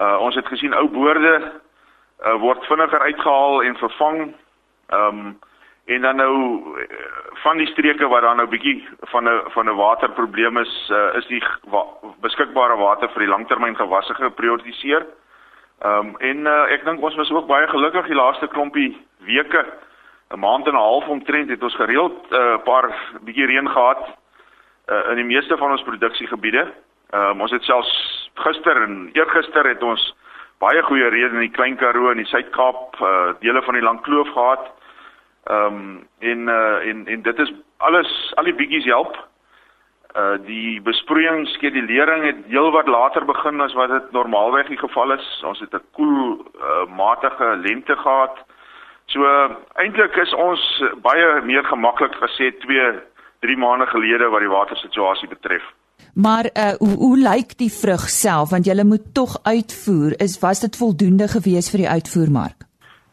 Uh, 0.00 0.16
ons 0.20 0.34
het 0.34 0.46
gesien 0.46 0.74
ou 0.74 0.88
boorde 0.90 1.52
uh, 2.24 2.34
word 2.40 2.64
vinniger 2.64 3.00
uitgehaal 3.00 3.62
en 3.62 3.76
vervang. 3.76 4.34
Ehm 4.88 5.18
um, 5.18 5.38
En 5.86 6.00
dan 6.00 6.16
nou 6.16 6.62
eh, 6.78 6.96
van 7.32 7.56
die 7.56 7.66
streke 7.66 8.06
waar 8.06 8.20
daar 8.20 8.36
nou 8.36 8.48
bietjie 8.48 8.88
van 9.00 9.24
'n 9.24 9.42
van 9.44 9.66
'n 9.68 9.74
waterprobleem 9.74 10.56
is, 10.58 10.88
uh, 10.92 11.14
is 11.14 11.26
die 11.26 11.42
wa 11.64 11.84
beskikbare 12.20 12.76
water 12.76 13.08
vir 13.08 13.18
die 13.18 13.28
langtermyn 13.28 13.76
gewasse 13.76 14.14
geprioritiseer. 14.14 15.06
Ehm 15.78 16.06
um, 16.06 16.16
en 16.18 16.36
uh, 16.36 16.72
ek 16.72 16.84
dink 16.84 17.02
ons 17.02 17.14
was 17.14 17.30
ook 17.30 17.46
baie 17.46 17.66
gelukkig 17.66 18.06
die 18.06 18.14
laaste 18.14 18.46
klompie 18.46 19.06
weke, 19.18 19.64
'n 20.30 20.38
maand 20.38 20.66
en 20.66 20.72
'n 20.72 20.86
half 20.88 21.08
omtrent 21.08 21.50
het 21.50 21.62
ons 21.62 21.74
gereeld 21.74 22.30
'n 22.30 22.34
uh, 22.34 22.58
paar 22.64 22.94
bietjie 23.20 23.46
reën 23.46 23.68
gehad 23.68 24.08
uh, 24.88 25.10
in 25.10 25.16
die 25.16 25.34
meeste 25.34 25.56
van 25.56 25.70
ons 25.70 25.82
produksiegebiede. 25.82 26.72
Ehm 27.10 27.30
um, 27.30 27.40
ons 27.40 27.50
het 27.50 27.62
selfs 27.62 28.30
gister 28.34 28.82
en 28.82 29.10
eergister 29.12 29.66
het 29.66 29.82
ons 29.82 30.16
baie 30.58 30.82
goeie 30.82 31.08
reën 31.12 31.34
in 31.36 31.44
die 31.44 31.54
Klein 31.54 31.76
Karoo 31.76 32.10
en 32.10 32.20
die 32.20 32.28
Suid-Kaap, 32.30 33.00
uh, 33.00 33.34
dele 33.40 33.62
van 33.62 33.74
die 33.74 33.84
Langkloof 33.84 34.32
gehad. 34.32 34.72
Ehm 35.46 35.74
um, 35.78 36.08
en 36.18 36.48
uh 36.48 36.88
en 36.88 37.06
en 37.06 37.22
dit 37.22 37.38
is 37.38 37.52
alles 37.76 38.32
al 38.34 38.44
die 38.44 38.54
bietjies 38.54 38.84
help. 38.84 39.14
Uh 40.16 40.38
die 40.46 40.80
besproeiingsskedulering 40.82 42.24
het 42.24 42.40
heelwat 42.48 42.88
later 42.88 43.24
begin 43.24 43.60
as 43.60 43.76
wat 43.78 43.90
dit 43.90 44.10
normaalweg 44.10 44.66
die 44.66 44.80
geval 44.80 45.12
is. 45.12 45.26
Ons 45.44 45.60
het 45.60 45.74
'n 45.74 45.84
koel 45.92 46.40
uh, 46.40 46.86
matige 46.96 47.56
lente 47.56 47.96
gehad. 47.96 48.36
So 49.06 49.22
uh, 49.22 49.54
eintlik 49.74 50.16
is 50.16 50.34
ons 50.34 50.82
baie 51.02 51.40
meer 51.42 51.64
gemaklik 51.64 52.14
gesê 52.14 52.50
2 52.58 52.92
3 53.40 53.56
maande 53.56 53.86
gelede 53.86 54.28
wat 54.28 54.40
die 54.40 54.54
watersituasie 54.56 55.28
betref. 55.28 55.62
Maar 56.14 56.44
uh 56.44 56.74
hoe, 56.78 56.96
hoe 56.96 57.18
lyk 57.18 57.58
die 57.58 57.72
vrug 57.72 58.08
self 58.08 58.50
want 58.50 58.66
jy 58.66 58.84
moet 58.84 59.14
tog 59.14 59.36
uitvoer? 59.44 60.20
Is 60.20 60.38
was 60.40 60.60
dit 60.60 60.76
voldoende 60.76 61.28
gewees 61.28 61.70
vir 61.70 61.84
die 61.84 61.92
uitvoermark? 61.96 62.66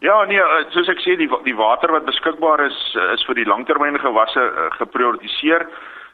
Ja, 0.04 0.24
nee, 0.28 0.40
eh, 0.40 0.66
soos 0.76 0.90
ek 0.92 1.00
sê, 1.00 1.16
die 1.16 1.30
die 1.46 1.56
water 1.56 1.92
wat 1.92 2.06
beskikbaar 2.06 2.66
is 2.66 2.80
is 3.16 3.24
vir 3.28 3.38
die 3.40 3.48
langtermyngewasse 3.48 4.44
uh, 4.44 4.70
geprioritiseer. 4.80 5.64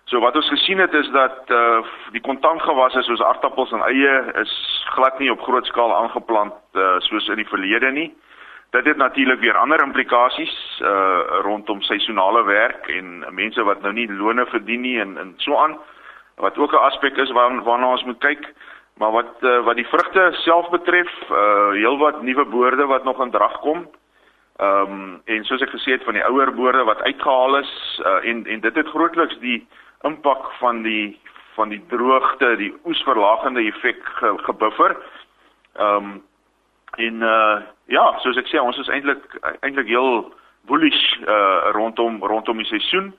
So 0.10 0.21
wat 0.21 0.36
ons 0.38 0.49
gesien 0.49 0.82
het 0.82 0.93
is 0.93 1.10
dat 1.13 1.49
uh 1.53 1.82
die 2.13 2.21
kontantgewasse 2.21 3.01
soos 3.05 3.21
aardappels 3.21 3.71
en 3.73 3.86
eie 3.86 4.13
is 4.41 4.53
glad 4.95 5.19
nie 5.19 5.32
op 5.34 5.41
groot 5.45 5.65
skaal 5.69 5.93
aangeplant 5.95 6.58
uh 6.73 6.97
soos 7.05 7.29
in 7.29 7.41
die 7.41 7.49
verlede 7.49 7.91
nie. 7.91 8.10
Dit 8.77 8.86
het 8.86 8.97
natuurlik 8.97 9.41
weer 9.41 9.58
ander 9.58 9.82
implikasies 9.86 10.55
uh 10.82 11.41
rondom 11.45 11.82
seisonale 11.82 12.43
werk 12.45 12.89
en 12.93 13.25
mense 13.29 13.63
wat 13.63 13.82
nou 13.82 13.93
nie 13.93 14.10
lone 14.10 14.45
verdien 14.53 14.82
nie 14.82 14.97
en 15.01 15.17
en 15.17 15.34
so 15.38 15.58
aan. 15.58 15.77
Wat 16.39 16.58
ook 16.58 16.71
'n 16.71 16.86
aspek 16.89 17.17
is 17.17 17.32
waarna 17.32 17.62
waarna 17.62 17.91
ons 17.91 18.04
moet 18.04 18.19
kyk. 18.19 18.54
Maar 18.99 19.12
wat 19.12 19.34
uh, 19.41 19.63
wat 19.63 19.75
die 19.75 19.88
vrugte 19.88 20.30
self 20.32 20.69
betref, 20.69 21.12
uh 21.32 21.71
heelwat 21.71 22.21
nuwe 22.21 22.45
boorde 22.45 22.86
wat 22.86 23.04
nog 23.04 23.21
in 23.21 23.32
drag 23.32 23.60
kom. 23.60 23.88
Ehm 24.60 24.91
um, 24.91 25.21
en 25.25 25.43
soos 25.45 25.62
ek 25.62 25.71
gesê 25.71 25.95
het 25.95 26.04
van 26.04 26.13
die 26.13 26.23
ouer 26.23 26.52
boorde 26.54 26.84
wat 26.84 27.02
uitgehaal 27.02 27.58
is 27.58 28.02
uh, 28.06 28.30
en 28.30 28.45
en 28.45 28.60
dit 28.60 28.75
het 28.75 28.88
grootliks 28.88 29.38
die 29.39 29.67
impak 30.02 30.52
van 30.60 30.82
die 30.82 31.19
van 31.56 31.69
die 31.69 31.80
droogte, 31.88 32.56
die 32.56 32.73
oesverlagende 32.86 33.63
effek 33.67 34.04
ge, 34.04 34.34
gebuffer. 34.47 34.97
Ehm 35.75 35.95
um, 35.95 36.23
en 36.97 37.21
uh 37.21 37.62
ja, 37.86 38.04
soos 38.19 38.38
ek 38.38 38.47
sê, 38.52 38.60
ons 38.60 38.78
is 38.78 38.91
eintlik 38.91 39.39
eintlik 39.62 39.88
heel 39.88 40.34
bullish 40.67 41.19
uh 41.23 41.71
rondom 41.71 42.19
rondom 42.23 42.58
die 42.58 42.67
seisoen. 42.67 43.13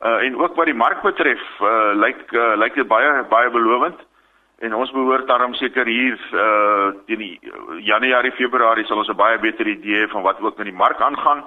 Uh 0.00 0.22
en 0.26 0.36
ook 0.36 0.54
wat 0.54 0.68
die 0.68 0.74
mark 0.74 1.02
betref, 1.02 1.40
uh 1.60 1.92
lyk 1.94 2.32
uh, 2.32 2.52
lyk 2.56 2.74
dit 2.74 2.88
baie 2.88 3.24
baie 3.28 3.50
belovend. 3.50 3.96
En 4.58 4.74
ons 4.74 4.90
behoort 4.90 5.26
daarom 5.26 5.54
seker 5.54 5.86
hier 5.86 6.18
uh 6.32 6.92
teen 7.06 7.18
die 7.18 7.40
Januarie 7.84 8.32
Februarie 8.32 8.84
sal 8.84 8.96
ons 8.96 9.08
'n 9.08 9.16
baie 9.16 9.38
beter 9.38 9.66
idee 9.66 10.08
van 10.08 10.22
wat 10.22 10.40
ook 10.40 10.56
met 10.56 10.66
die 10.66 10.80
mark 10.84 11.00
aangaan. 11.00 11.44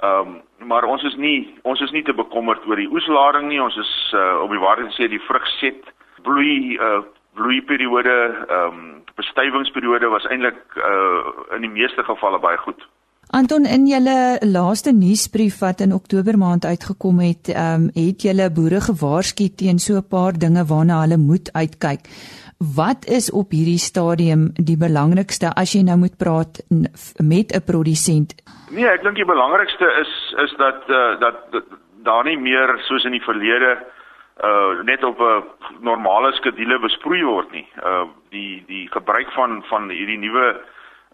Ehm 0.00 0.18
um, 0.18 0.42
maar 0.66 0.84
ons 0.84 1.02
is 1.02 1.14
nie 1.14 1.54
ons 1.62 1.80
is 1.80 1.90
nie 1.90 2.02
te 2.02 2.14
bekommerd 2.14 2.66
oor 2.66 2.76
die 2.76 2.90
oeslading 2.90 3.48
nie. 3.48 3.62
Ons 3.62 3.76
is 3.76 4.12
uh 4.14 4.40
op 4.42 4.50
die 4.50 4.62
waarheid 4.62 4.94
sê 4.94 5.08
die 5.08 5.26
vrugset 5.26 5.82
bloei 6.22 6.78
uh 6.78 7.02
bloeiperiode 7.34 8.46
ehm 8.48 8.66
um, 8.66 9.04
bestuivingsperiode 9.14 10.08
was 10.08 10.26
eintlik 10.26 10.58
uh 10.76 11.54
in 11.56 11.60
die 11.60 11.74
meeste 11.80 12.04
gevalle 12.04 12.38
baie 12.38 12.56
goed. 12.56 12.86
Anton 13.32 13.64
in 13.64 13.86
julle 13.88 14.36
laaste 14.44 14.92
nuusbrief 14.92 15.54
wat 15.62 15.80
in 15.80 15.94
Oktober 15.96 16.36
maand 16.36 16.66
uitgekom 16.68 17.20
het, 17.24 17.48
ehm 17.48 17.86
um, 17.86 17.86
het 17.94 18.24
julle 18.26 18.50
boere 18.52 18.80
gewaarsku 18.86 19.46
teen 19.56 19.78
so 19.80 19.94
'n 19.96 20.08
paar 20.14 20.34
dinge 20.42 20.64
waarna 20.72 21.00
hulle 21.00 21.16
moet 21.16 21.48
uitkyk. 21.56 22.02
Wat 22.76 23.08
is 23.18 23.30
op 23.30 23.48
hierdie 23.56 23.78
stadium 23.78 24.42
die 24.70 24.76
belangrikste 24.76 25.48
as 25.62 25.72
jy 25.72 25.80
nou 25.82 25.96
moet 25.96 26.16
praat 26.18 26.60
met 27.32 27.56
'n 27.56 27.64
produsent? 27.70 28.34
Nee, 28.70 28.86
ek 28.86 29.02
dink 29.02 29.16
die 29.16 29.32
belangrikste 29.34 29.86
is 30.02 30.12
is 30.44 30.52
dat 30.58 30.84
uh, 30.88 31.20
dat, 31.20 31.36
dat 31.52 31.64
daar 32.04 32.24
nie 32.24 32.38
meer 32.38 32.68
soos 32.84 33.04
in 33.04 33.12
die 33.12 33.24
verlede 33.30 33.78
uh 34.44 34.84
net 34.84 35.04
op 35.04 35.18
'n 35.20 35.44
normale 35.80 36.32
skedule 36.32 36.78
besproei 36.78 37.24
word 37.24 37.50
nie. 37.52 37.68
Uh 37.84 38.04
die 38.28 38.64
die 38.66 38.88
gebruik 38.92 39.32
van 39.32 39.64
van 39.70 39.88
hierdie 39.88 40.18
nuwe 40.18 40.60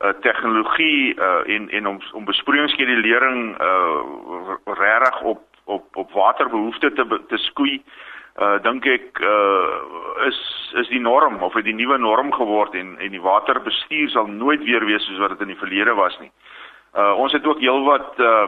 uh, 0.00 0.10
tegnologie 0.20 1.14
uh, 1.14 1.54
en 1.54 1.70
en 1.70 1.86
om 1.86 1.98
om 2.12 2.24
besproeiingsskedulering 2.24 3.60
uh 3.60 4.00
regtig 4.64 5.20
op 5.20 5.42
op 5.64 5.96
op 5.96 6.12
waterbehoeftes 6.12 6.94
te 6.94 7.20
te 7.28 7.36
skoei 7.36 7.82
uh 8.38 8.62
dink 8.62 8.86
ek 8.86 9.18
uh 9.18 10.26
is 10.26 10.38
is 10.74 10.88
die 10.88 11.00
norm 11.00 11.42
of 11.42 11.54
het 11.54 11.64
die 11.64 11.74
nuwe 11.74 11.98
norm 11.98 12.32
geword 12.32 12.74
en 12.74 12.96
en 12.98 13.10
die 13.10 13.22
waterbestuur 13.22 14.08
sal 14.08 14.26
nooit 14.26 14.62
weer 14.64 14.84
wees 14.86 15.06
soos 15.06 15.18
wat 15.18 15.34
dit 15.34 15.40
in 15.40 15.54
die 15.54 15.62
verlede 15.62 15.94
was 15.94 16.18
nie. 16.20 16.30
Uh 16.94 17.18
ons 17.18 17.32
het 17.32 17.46
ook 17.46 17.60
heelwat 17.60 18.18
uh 18.18 18.46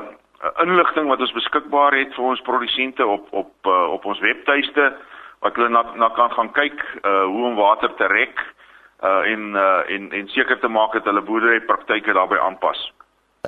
inligting 0.63 1.09
wat 1.09 1.21
ons 1.21 1.33
beskikbaar 1.37 1.93
het 1.93 2.15
vir 2.15 2.25
ons 2.25 2.41
produsente 2.41 3.07
op 3.07 3.27
op 3.31 3.53
uh, 3.67 3.93
op 3.93 4.05
ons 4.05 4.21
webtuiste 4.21 4.93
wat 5.41 5.57
hulle 5.57 5.69
na, 5.69 5.83
na 5.95 6.09
kan 6.09 6.31
gaan 6.31 6.53
kyk 6.53 6.81
uh 7.03 7.25
hoe 7.25 7.45
om 7.51 7.55
water 7.55 7.95
te 7.95 8.07
rek. 8.07 8.39
Uh 8.39 8.60
uh 9.03 9.33
en 9.33 9.43
uh 9.57 9.95
en 9.95 10.11
en 10.13 10.29
seker 10.29 10.61
te 10.61 10.69
maak 10.69 10.93
dat 10.93 11.05
hulle 11.05 11.23
boerderypraktyke 11.23 12.13
daarbey 12.13 12.39
aanpas. 12.39 12.93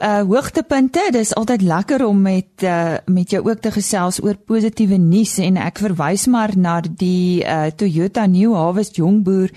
Uh 0.00 0.22
hoogtepunte, 0.24 1.02
dis 1.12 1.34
altyd 1.36 1.62
lekker 1.62 2.06
om 2.06 2.22
met 2.22 2.64
uh 2.64 2.96
met 3.06 3.30
jou 3.30 3.42
ook 3.44 3.60
te 3.60 3.70
gesels 3.70 4.22
oor 4.24 4.36
positiewe 4.36 4.96
nuus 4.96 5.36
en 5.38 5.60
ek 5.60 5.82
verwys 5.84 6.26
maar 6.26 6.56
na 6.56 6.80
die 6.80 7.44
uh 7.44 7.68
Toyota 7.76 8.26
New 8.26 8.54
Harvest 8.56 8.96
Jongboer 8.96 9.52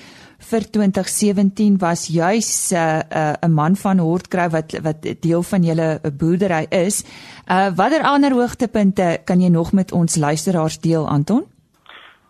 vir 0.46 0.68
2017 0.70 1.80
was 1.80 2.08
juis 2.12 2.72
'n 2.72 2.76
uh, 2.76 3.32
'n 3.42 3.50
uh, 3.50 3.56
man 3.56 3.76
van 3.76 3.98
Hortkry 3.98 4.50
wat 4.50 4.76
wat 4.84 5.08
deel 5.20 5.44
van 5.44 5.64
julle 5.64 6.02
boerdery 6.18 6.66
is. 6.70 7.04
Uh 7.48 7.72
watter 7.76 8.04
ander 8.04 8.32
hoogtepunte 8.32 9.20
kan 9.24 9.42
jy 9.42 9.50
nog 9.50 9.72
met 9.72 9.92
ons 9.92 10.16
luisteraars 10.16 10.80
deel 10.80 11.08
Anton? 11.08 11.46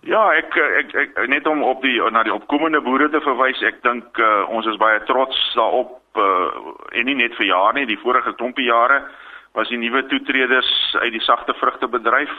Ja, 0.05 0.21
ek, 0.37 0.53
ek 0.53 0.91
ek 0.93 1.15
net 1.33 1.47
om 1.49 1.63
op 1.65 1.81
die 1.81 1.97
na 2.13 2.21
die 2.23 2.33
opkomende 2.33 2.77
boere 2.85 3.07
te 3.09 3.21
verwys. 3.25 3.61
Ek 3.65 3.79
dink 3.81 4.19
uh, 4.21 4.43
ons 4.53 4.67
is 4.69 4.77
baie 4.77 4.99
trots 5.09 5.37
daarop 5.57 5.97
uh, 6.21 6.73
en 6.93 7.07
nie 7.09 7.15
net 7.17 7.33
vir 7.39 7.47
jaar 7.49 7.73
nie, 7.73 7.87
die 7.89 7.97
vorige 8.03 8.35
klompie 8.37 8.67
jare 8.67 9.01
was 9.57 9.71
die 9.71 9.79
nuwe 9.81 10.03
toetreders 10.11 10.69
uit 10.99 11.09
die 11.15 11.23
sagte 11.25 11.55
vrugtebedryf. 11.57 12.33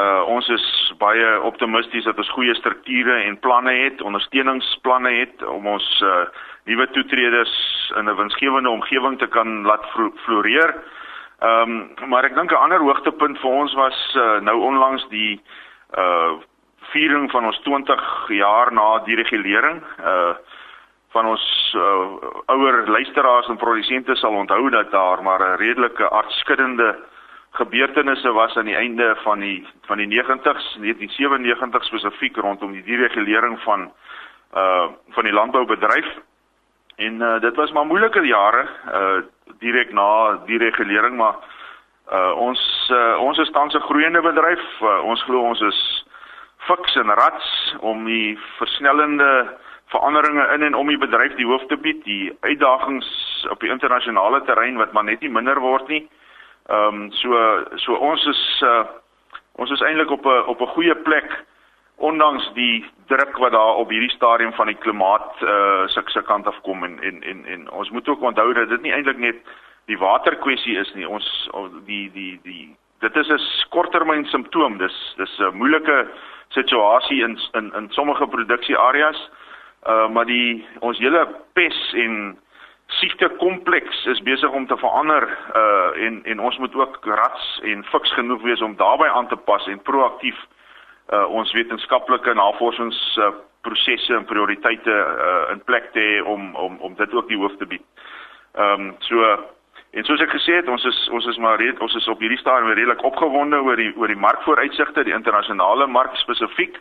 Uh 0.00 0.22
ons 0.32 0.48
is 0.50 0.64
baie 0.98 1.26
optimisties 1.46 2.06
dat 2.08 2.18
ons 2.18 2.30
goeie 2.34 2.54
strukture 2.56 3.18
en 3.26 3.36
planne 3.38 3.74
het, 3.82 4.00
ondersteuningsplanne 4.00 5.12
het 5.18 5.44
om 5.50 5.68
ons 5.74 5.90
uh 6.00 6.24
nuwe 6.64 6.88
toetreders 6.96 7.52
in 8.00 8.08
'n 8.08 8.16
winsgewende 8.16 8.70
omgewing 8.70 9.18
te 9.18 9.28
kan 9.28 9.62
laat 9.68 9.84
floreer. 10.24 10.72
Ehm 11.42 11.76
um, 12.00 12.08
maar 12.08 12.24
ek 12.24 12.34
dink 12.34 12.50
'n 12.50 12.64
ander 12.64 12.80
hoogtepunt 12.80 13.38
vir 13.44 13.50
ons 13.50 13.74
was 13.74 14.00
uh, 14.16 14.40
nou 14.40 14.56
onlangs 14.72 15.04
die 15.12 15.40
uh 15.98 16.40
viering 16.94 17.30
van 17.30 17.44
ons 17.50 17.60
20 17.66 18.04
jaar 18.38 18.72
na 18.72 18.98
die 19.08 19.18
regulering. 19.22 19.82
Uh 20.00 20.34
van 21.14 21.28
ons 21.30 21.42
uh, 21.78 21.82
ouer 22.50 22.88
luisteraars 22.90 23.46
en 23.46 23.56
produsente 23.56 24.16
sal 24.18 24.34
onthou 24.34 24.70
dat 24.74 24.90
daar 24.90 25.22
maar 25.22 25.40
'n 25.40 25.60
redelike 25.62 26.10
aardskuddende 26.10 26.96
gebeurtenisse 27.54 28.32
was 28.32 28.56
aan 28.56 28.64
die 28.64 28.74
einde 28.74 29.16
van 29.22 29.38
die 29.38 29.66
van 29.86 29.96
die 29.96 30.08
90s, 30.10 30.66
1997 30.82 31.84
spesifiek 31.84 32.36
rondom 32.36 32.72
die 32.72 32.82
deregulering 32.82 33.60
van 33.62 33.92
uh 34.54 34.86
van 35.08 35.24
die 35.24 35.32
landboubedryf. 35.32 36.06
En 36.96 37.14
uh 37.20 37.40
dit 37.40 37.54
was 37.56 37.72
maar 37.72 37.86
moeilike 37.86 38.20
jare 38.26 38.66
uh 38.86 39.22
direk 39.58 39.92
na 39.92 40.40
die 40.46 40.58
regulering, 40.58 41.16
maar 41.16 41.34
uh 42.12 42.32
ons 42.36 42.90
uh, 42.92 43.16
ons 43.18 43.38
is 43.38 43.50
tans 43.50 43.74
'n 43.74 43.80
groeiende 43.80 44.20
bedryf. 44.20 44.64
Uh, 44.80 45.04
ons 45.04 45.22
glo 45.22 45.38
ons 45.40 45.60
is 45.60 46.03
fiks 46.66 46.96
en 46.96 47.14
rats 47.14 47.76
om 47.80 48.04
die 48.04 48.38
versnellende 48.58 49.30
veranderinge 49.92 50.46
in 50.54 50.62
en 50.62 50.74
om 50.74 50.88
die 50.88 50.98
bedryf 50.98 51.34
die 51.36 51.46
hoof 51.46 51.66
te 51.68 51.76
bied, 51.76 52.04
die 52.04 52.32
uitdagings 52.40 53.08
op 53.50 53.60
die 53.60 53.70
internasionale 53.70 54.42
terrein 54.44 54.76
wat 54.80 54.92
maar 54.92 55.04
net 55.04 55.20
nie 55.20 55.30
minder 55.30 55.60
word 55.60 55.88
nie. 55.88 56.04
Ehm 56.68 57.02
um, 57.02 57.10
so 57.12 57.40
so 57.76 57.94
ons 57.94 58.26
is 58.26 58.44
uh, 58.64 58.84
ons 59.60 59.70
is 59.70 59.82
eintlik 59.84 60.10
op 60.10 60.26
'n 60.26 60.44
op 60.52 60.60
'n 60.60 60.74
goeie 60.76 60.94
plek 60.94 61.44
ondanks 61.96 62.52
die 62.54 62.84
druk 63.06 63.36
wat 63.38 63.52
daar 63.52 63.76
op 63.76 63.90
hierdie 63.90 64.10
stadium 64.10 64.52
van 64.52 64.66
die 64.66 64.80
klimaat 64.84 65.42
uh 65.42 65.86
se 65.86 66.22
kant 66.22 66.46
af 66.46 66.60
kom 66.62 66.84
en 66.84 67.02
en 67.02 67.22
en 67.22 67.46
en 67.46 67.70
ons 67.70 67.90
moet 67.90 68.08
ook 68.08 68.22
onthou 68.22 68.52
dat 68.52 68.68
dit 68.68 68.82
nie 68.82 68.92
eintlik 68.92 69.18
net 69.18 69.36
die 69.86 69.98
waterkwessie 69.98 70.76
is 70.76 70.94
nie. 70.94 71.08
Ons 71.08 71.50
die 71.86 72.10
die 72.12 72.40
die 72.42 72.76
dit 73.00 73.16
is 73.16 73.28
'n 73.28 73.68
korttermyn 73.68 74.24
simptoom. 74.24 74.78
Dis 74.78 75.14
dis 75.16 75.38
'n 75.38 75.56
moeilike 75.56 76.08
situasie 76.54 77.22
in 77.22 77.38
in 77.52 77.72
in 77.74 77.90
sommige 77.90 78.26
produksieareas. 78.26 79.30
Uh 79.88 80.08
maar 80.08 80.26
die 80.26 80.66
ons 80.80 80.98
hele 80.98 81.26
pes 81.52 81.78
en 81.92 82.38
siekte 82.86 83.28
kompleks 83.38 84.04
is 84.06 84.22
besig 84.22 84.50
om 84.50 84.66
te 84.66 84.76
verander 84.76 85.28
uh 85.54 86.06
en 86.06 86.20
en 86.24 86.40
ons 86.40 86.58
moet 86.58 86.74
ook 86.74 86.98
rats 87.04 87.60
en 87.62 87.84
fiks 87.84 88.12
genoeg 88.12 88.42
wees 88.42 88.62
om 88.62 88.76
daarbey 88.76 89.08
aan 89.08 89.28
te 89.28 89.36
pas 89.36 89.66
en 89.66 89.82
proaktief 89.82 90.38
uh 91.12 91.26
ons 91.30 91.52
wetenskaplike 91.52 92.34
navorsings 92.34 93.00
uh, 93.18 93.32
prosesse 93.60 94.14
en 94.14 94.24
prioriteite 94.24 94.94
uh 95.28 95.52
in 95.52 95.64
plek 95.64 95.92
te 95.92 96.00
hê 96.00 96.22
om 96.22 96.54
om 96.54 96.78
om 96.80 96.94
dit 96.94 97.12
ook 97.14 97.28
die 97.28 97.38
hoof 97.38 97.56
te 97.58 97.66
bied. 97.66 97.84
Ehm 98.54 98.80
um, 98.80 98.94
so 98.98 99.38
en 99.94 100.04
soos 100.04 100.20
ek 100.20 100.34
gesê 100.34 100.58
het, 100.58 100.68
ons 100.68 100.84
is 100.84 100.98
ons 101.14 101.26
is 101.30 101.38
maar 101.38 101.60
red, 101.60 101.78
ons 101.80 101.94
is 101.94 102.08
op 102.10 102.20
hierdie 102.22 102.40
stadium 102.40 102.72
redelik 102.72 103.04
opgewonde 103.06 103.60
oor 103.62 103.76
die 103.76 103.92
oor 103.96 104.10
die 104.10 104.18
markvooruitsigte, 104.26 105.06
die 105.06 105.14
internasionale 105.14 105.86
mark 105.86 106.16
spesifiek. 106.22 106.80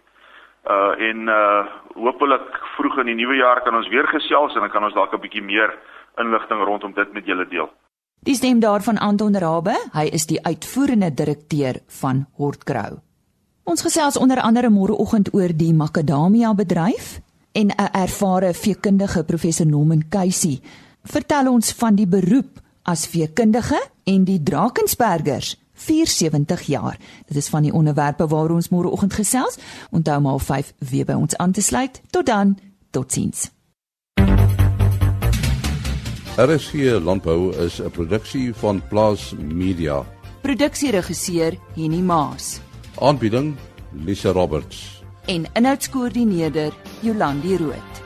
Uh 0.64 0.94
en 1.10 1.28
uh 1.28 1.64
hopelik 1.94 2.60
vroeg 2.76 3.00
in 3.04 3.12
die 3.12 3.20
nuwe 3.22 3.36
jaar 3.36 3.62
kan 3.64 3.76
ons 3.76 3.90
weer 3.94 4.08
gesels 4.08 4.56
en 4.56 4.66
dan 4.66 4.72
kan 4.74 4.84
ons 4.84 4.94
dalk 4.94 5.14
'n 5.14 5.22
bietjie 5.22 5.44
meer 5.44 5.78
inligting 6.18 6.64
rondom 6.64 6.94
dit 6.94 7.14
met 7.14 7.26
julle 7.26 7.48
deel. 7.48 7.70
Dis 8.24 8.38
stem 8.38 8.60
daarvan 8.60 8.98
Anton 8.98 9.36
Rabbe, 9.36 9.76
hy 9.94 10.06
is 10.16 10.26
die 10.26 10.40
uitvoerende 10.46 11.12
direkteur 11.14 11.76
van 12.00 12.26
Hortgrou. 12.38 13.02
Ons 13.64 13.84
gesels 13.84 14.18
onder 14.18 14.40
andere 14.40 14.70
môreoggend 14.70 15.34
oor 15.34 15.52
die 15.52 15.74
makadamia 15.74 16.54
bedryf 16.54 17.20
en 17.52 17.68
'n 17.68 17.92
ervare 17.92 18.54
veekundige 18.54 19.24
professor 19.24 19.68
Norman 19.68 20.04
Keisy 20.10 20.62
vertel 21.04 21.52
ons 21.52 21.74
van 21.74 21.96
die 21.96 22.08
beroep 22.08 22.63
as 22.84 23.08
veekundige 23.08 23.80
en 24.04 24.24
die 24.24 24.44
Drakensbergers 24.44 25.56
470 25.74 26.62
jaar. 26.62 26.98
Dit 27.28 27.38
is 27.38 27.48
van 27.48 27.62
die 27.62 27.74
onderwerpe 27.74 28.28
waaroor 28.28 28.56
ons 28.62 28.70
môreoggend 28.70 29.14
gesels. 29.14 29.58
Onthou 29.92 30.22
maar 30.22 30.40
5 30.40 30.74
weer 30.78 31.06
by 31.06 31.14
ons 31.14 31.36
aan 31.38 31.52
te 31.52 31.62
sluit. 31.62 32.02
Tot 32.10 32.26
dan. 32.26 32.58
Totsiens. 32.90 33.50
RSG 36.38 36.74
Landbou 37.04 37.56
is 37.56 37.82
'n 37.82 37.90
produksie 37.90 38.54
van 38.54 38.82
Plaas 38.88 39.34
Media. 39.38 40.06
Produksieregisseur 40.42 41.58
Henny 41.76 42.02
Maas. 42.02 42.60
Aanbieding 43.00 43.56
Lisa 43.92 44.32
Roberts. 44.32 45.04
En 45.26 45.46
inhoudskoördineerder 45.54 46.74
Jolandi 47.00 47.58
Root. 47.58 48.03